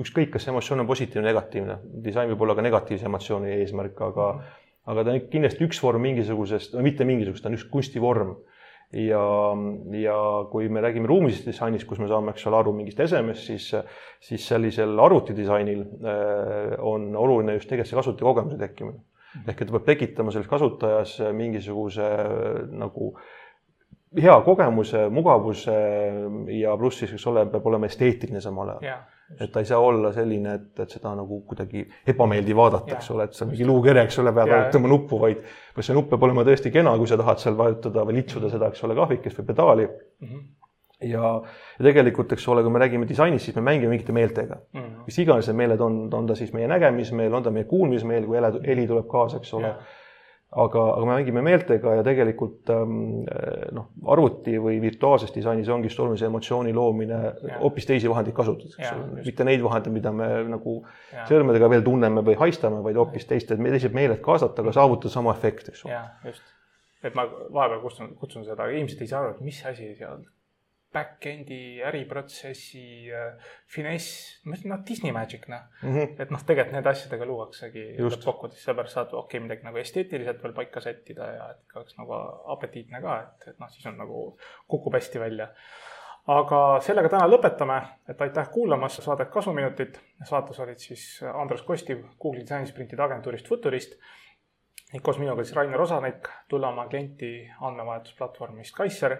ükskõik, 0.00 0.30
kas 0.32 0.46
see 0.46 0.52
emotsioon 0.52 0.80
on 0.80 0.86
positiivne 0.88 1.26
negatiivne, 1.28 1.74
disain 2.04 2.30
võib 2.30 2.46
olla 2.46 2.54
ka 2.56 2.62
negatiivse 2.64 3.04
emotsiooni 3.10 3.50
eesmärk, 3.58 4.00
aga 4.00 4.28
mm, 4.32 4.38
-hmm. 4.38 4.62
aga 4.92 5.04
ta 5.04 5.12
on 5.12 5.26
kindlasti 5.32 5.66
üks 5.66 5.82
vorm 5.82 6.00
mingisugusest, 6.06 6.74
no 6.74 6.84
mitte 6.86 7.04
mingisugust, 7.04 7.42
ta 7.42 7.50
on 7.50 7.58
üks 7.58 7.66
kunstivorm 7.70 8.32
ja, 8.92 9.22
ja 10.00 10.18
kui 10.50 10.68
me 10.68 10.82
räägime 10.84 11.08
ruumilisest 11.10 11.50
disainist, 11.50 11.86
kus 11.88 12.00
me 12.02 12.08
saame, 12.10 12.34
eks 12.34 12.46
ole, 12.46 12.60
aru 12.60 12.74
mingist 12.76 13.00
esemest, 13.02 13.48
siis, 13.48 13.70
siis 14.22 14.46
sellisel 14.48 14.98
arvutidisainil 15.06 15.82
äh, 15.82 16.76
on 16.78 17.10
oluline 17.16 17.58
just 17.58 17.70
tegelikult 17.70 17.92
see 17.92 18.00
kasutajakogemuse 18.02 18.60
tekkimine. 18.62 19.02
ehk 19.46 19.58
et 19.60 19.68
ta 19.68 19.74
peab 19.74 19.84
tekitama 19.84 20.32
selles 20.32 20.48
kasutajas 20.48 21.18
mingisuguse 21.36 22.06
nagu 22.72 23.10
hea 24.22 24.38
kogemuse, 24.44 25.08
mugavuse 25.12 25.76
ja 26.56 26.76
pluss 26.76 27.02
siis, 27.02 27.12
eks 27.16 27.26
ole, 27.26 27.46
peab 27.52 27.66
olema 27.66 27.90
esteetiline 27.90 28.40
samal 28.40 28.76
ajal 28.76 28.90
yeah 28.90 29.04
et 29.40 29.50
ta 29.52 29.60
ei 29.60 29.66
saa 29.66 29.78
olla 29.82 30.12
selline, 30.14 30.52
et, 30.54 30.80
et 30.84 30.92
seda 30.94 31.10
nagu 31.18 31.40
kuidagi 31.48 31.82
ebameeldiv 32.12 32.58
vaadata, 32.60 32.94
eks 32.94 33.08
ole, 33.10 33.26
et 33.26 33.34
sa 33.34 33.48
mingi 33.48 33.66
luukere, 33.66 34.04
eks 34.06 34.20
ole, 34.22 34.32
pead 34.36 34.52
vajutama 34.52 34.92
nuppu, 34.92 35.18
vaid 35.18 35.40
vaid 35.76 35.88
see 35.88 35.96
nupp 35.96 36.12
peab 36.12 36.28
olema 36.28 36.44
tõesti 36.46 36.70
kena, 36.74 36.94
kui 37.00 37.10
sa 37.10 37.18
tahad 37.18 37.42
seal 37.42 37.58
vajutada 37.58 38.04
või 38.06 38.20
litsuda 38.20 38.52
seda, 38.52 38.70
eks 38.70 38.86
ole, 38.86 38.94
kahvikest 38.98 39.42
või 39.42 39.50
pedaali. 39.50 39.88
Mm. 40.22 40.30
-hmm 40.30 40.46
ja, 41.04 41.28
ja 41.76 41.84
tegelikult, 41.84 42.30
eks 42.32 42.46
ole, 42.48 42.62
kui 42.64 42.72
me 42.72 42.80
räägime 42.80 43.04
disainist, 43.08 43.44
siis 43.44 43.56
me 43.58 43.62
mängime 43.66 43.90
mingite 43.92 44.14
meeltega. 44.16 44.56
Mm. 44.72 44.80
-hmm. 44.80 45.02
mis 45.04 45.18
iganes 45.18 45.48
need 45.50 45.56
meeled 45.58 45.80
on, 45.84 45.98
on 46.14 46.26
ta 46.26 46.34
siis 46.34 46.54
meie 46.56 46.68
nägemismeel, 46.68 47.34
on 47.34 47.42
ta 47.42 47.50
meie 47.50 47.64
kuulmismeel, 47.68 48.24
kui 48.24 48.38
heli 48.66 48.86
tuleb 48.86 49.06
kaasa, 49.06 49.36
eks 49.36 49.54
ole. 49.54 49.74
Yeah 49.74 50.04
aga, 50.54 50.82
aga 50.94 51.06
me 51.06 51.16
mängime 51.16 51.42
meeltega 51.44 51.96
ja 51.98 52.04
tegelikult 52.06 52.70
ähm, 52.70 53.24
noh, 53.74 53.88
arvuti 54.12 54.54
või 54.62 54.78
virtuaalses 54.82 55.34
disainis 55.34 55.68
ongi 55.72 55.90
just 55.90 56.00
oluline 56.00 56.20
see 56.20 56.28
emotsiooni 56.30 56.74
loomine 56.76 57.18
hoopis 57.60 57.88
teisi 57.88 58.10
vahendeid 58.10 58.36
kasutades, 58.36 58.76
eks 58.78 58.92
ole, 58.94 59.24
mitte 59.26 59.46
neid 59.48 59.64
vahendeid, 59.64 59.96
mida 59.96 60.12
me 60.14 60.28
nagu 60.52 60.78
ja. 61.12 61.26
sõrmedega 61.28 61.70
veel 61.72 61.84
tunneme 61.86 62.22
või 62.26 62.38
haistame, 62.40 62.80
vaid 62.86 63.00
hoopis 63.00 63.26
teiste, 63.28 63.58
teised 63.58 63.96
meeled 63.96 64.22
kaasata, 64.24 64.62
aga 64.62 64.76
saavutada 64.78 65.12
sama 65.12 65.34
efekt, 65.34 65.72
eks 65.74 65.84
ole. 65.88 65.98
just, 66.30 66.54
et 67.02 67.18
ma 67.18 67.26
vahepeal 67.26 67.82
kutsun, 67.82 68.14
kutsun 68.20 68.46
seda, 68.46 68.70
inimesed 68.72 69.02
ei 69.02 69.10
saa 69.10 69.24
aru, 69.24 69.34
et 69.36 69.44
mis 69.50 69.60
asi 69.66 69.92
seal 69.98 70.22
back-end'i 70.94 71.80
äriprotsessi 71.84 73.10
äh, 73.10 73.34
finess, 73.68 74.38
noh, 74.46 74.78
Disney 74.86 75.12
Magic, 75.12 75.46
noh. 75.48 75.66
Mm 75.82 75.94
-hmm.. 75.94 76.22
et 76.22 76.30
noh, 76.30 76.44
tegelikult 76.46 76.76
nende 76.76 76.92
asjadega 76.92 77.26
luuaksegi 77.28 77.84
lõppkokkuvõttes, 77.98 78.62
seepärast 78.64 78.96
saad 78.96 79.12
okei 79.12 79.38
okay,, 79.38 79.42
midagi 79.44 79.66
nagu 79.66 79.80
esteetiliselt 79.82 80.42
veel 80.42 80.54
paika 80.56 80.80
sättida 80.80 81.28
ja 81.32 81.50
et 81.54 81.76
oleks 81.76 81.98
nagu 81.98 82.20
apetiitne 82.56 83.02
ka, 83.02 83.18
et, 83.22 83.48
et 83.52 83.60
noh, 83.62 83.70
siis 83.72 83.86
on 83.90 83.98
nagu, 84.00 84.26
kukub 84.68 84.94
hästi 84.98 85.20
välja. 85.20 85.48
aga 86.26 86.60
sellega 86.82 87.08
täna 87.08 87.26
lõpetame, 87.30 87.80
et 88.08 88.22
aitäh 88.22 88.48
kuulamast 88.50 89.02
saadet 89.02 89.30
Kasuminutit. 89.30 90.00
saates 90.24 90.60
olid 90.60 90.78
siis 90.78 91.22
Andrus 91.34 91.62
Kostiv 91.62 92.04
Google'i 92.22 92.42
disainisprintide 92.42 93.02
agentuurist 93.02 93.48
Futurist. 93.48 93.98
Ning 94.92 95.02
koos 95.02 95.18
minuga 95.18 95.44
siis 95.44 95.56
Rainer 95.56 95.80
Osanik, 95.80 96.28
tulla 96.48 96.68
oma 96.68 96.86
klienti 96.88 97.50
andmevahetusplatvormist 97.60 98.74
Kaisser 98.74 99.16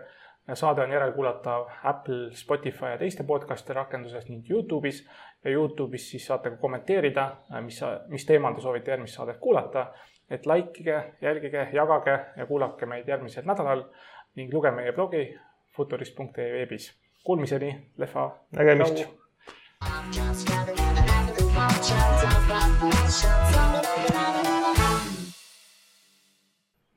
saade 0.55 0.83
on 0.83 0.91
järelkuulatav 0.91 1.67
Apple, 1.85 2.31
Spotify 2.35 2.87
ja 2.93 2.99
teiste 2.99 3.25
podcast'i 3.25 3.73
rakenduses 3.75 4.29
ning 4.29 4.51
Youtube'is 4.51 5.03
ja 5.45 5.51
Youtube'is 5.51 6.11
siis 6.11 6.27
saate 6.27 6.51
ka 6.51 6.57
kommenteerida, 6.57 7.37
mis, 7.61 7.81
mis 8.09 8.27
teemal 8.27 8.55
te 8.55 8.61
soovite 8.61 8.91
järgmist 8.91 9.19
saadet 9.19 9.41
kuulata. 9.43 9.87
et 10.31 10.47
likeige, 10.47 11.15
jälgige, 11.21 11.69
jagage 11.73 12.19
ja 12.37 12.47
kuulake 12.47 12.87
meid 12.87 13.09
järgmisel 13.09 13.45
nädalal 13.47 13.85
ning 14.35 14.55
lugege 14.55 14.75
meie 14.75 14.93
blogi 14.93 15.39
futurist.ee 15.77 16.53
veebis. 16.53 16.93
Kuulmiseni, 17.25 17.91
lehva. 17.97 18.39
nägemist. 18.53 19.07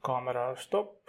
kaamera 0.01 0.55
stopp 0.55 1.08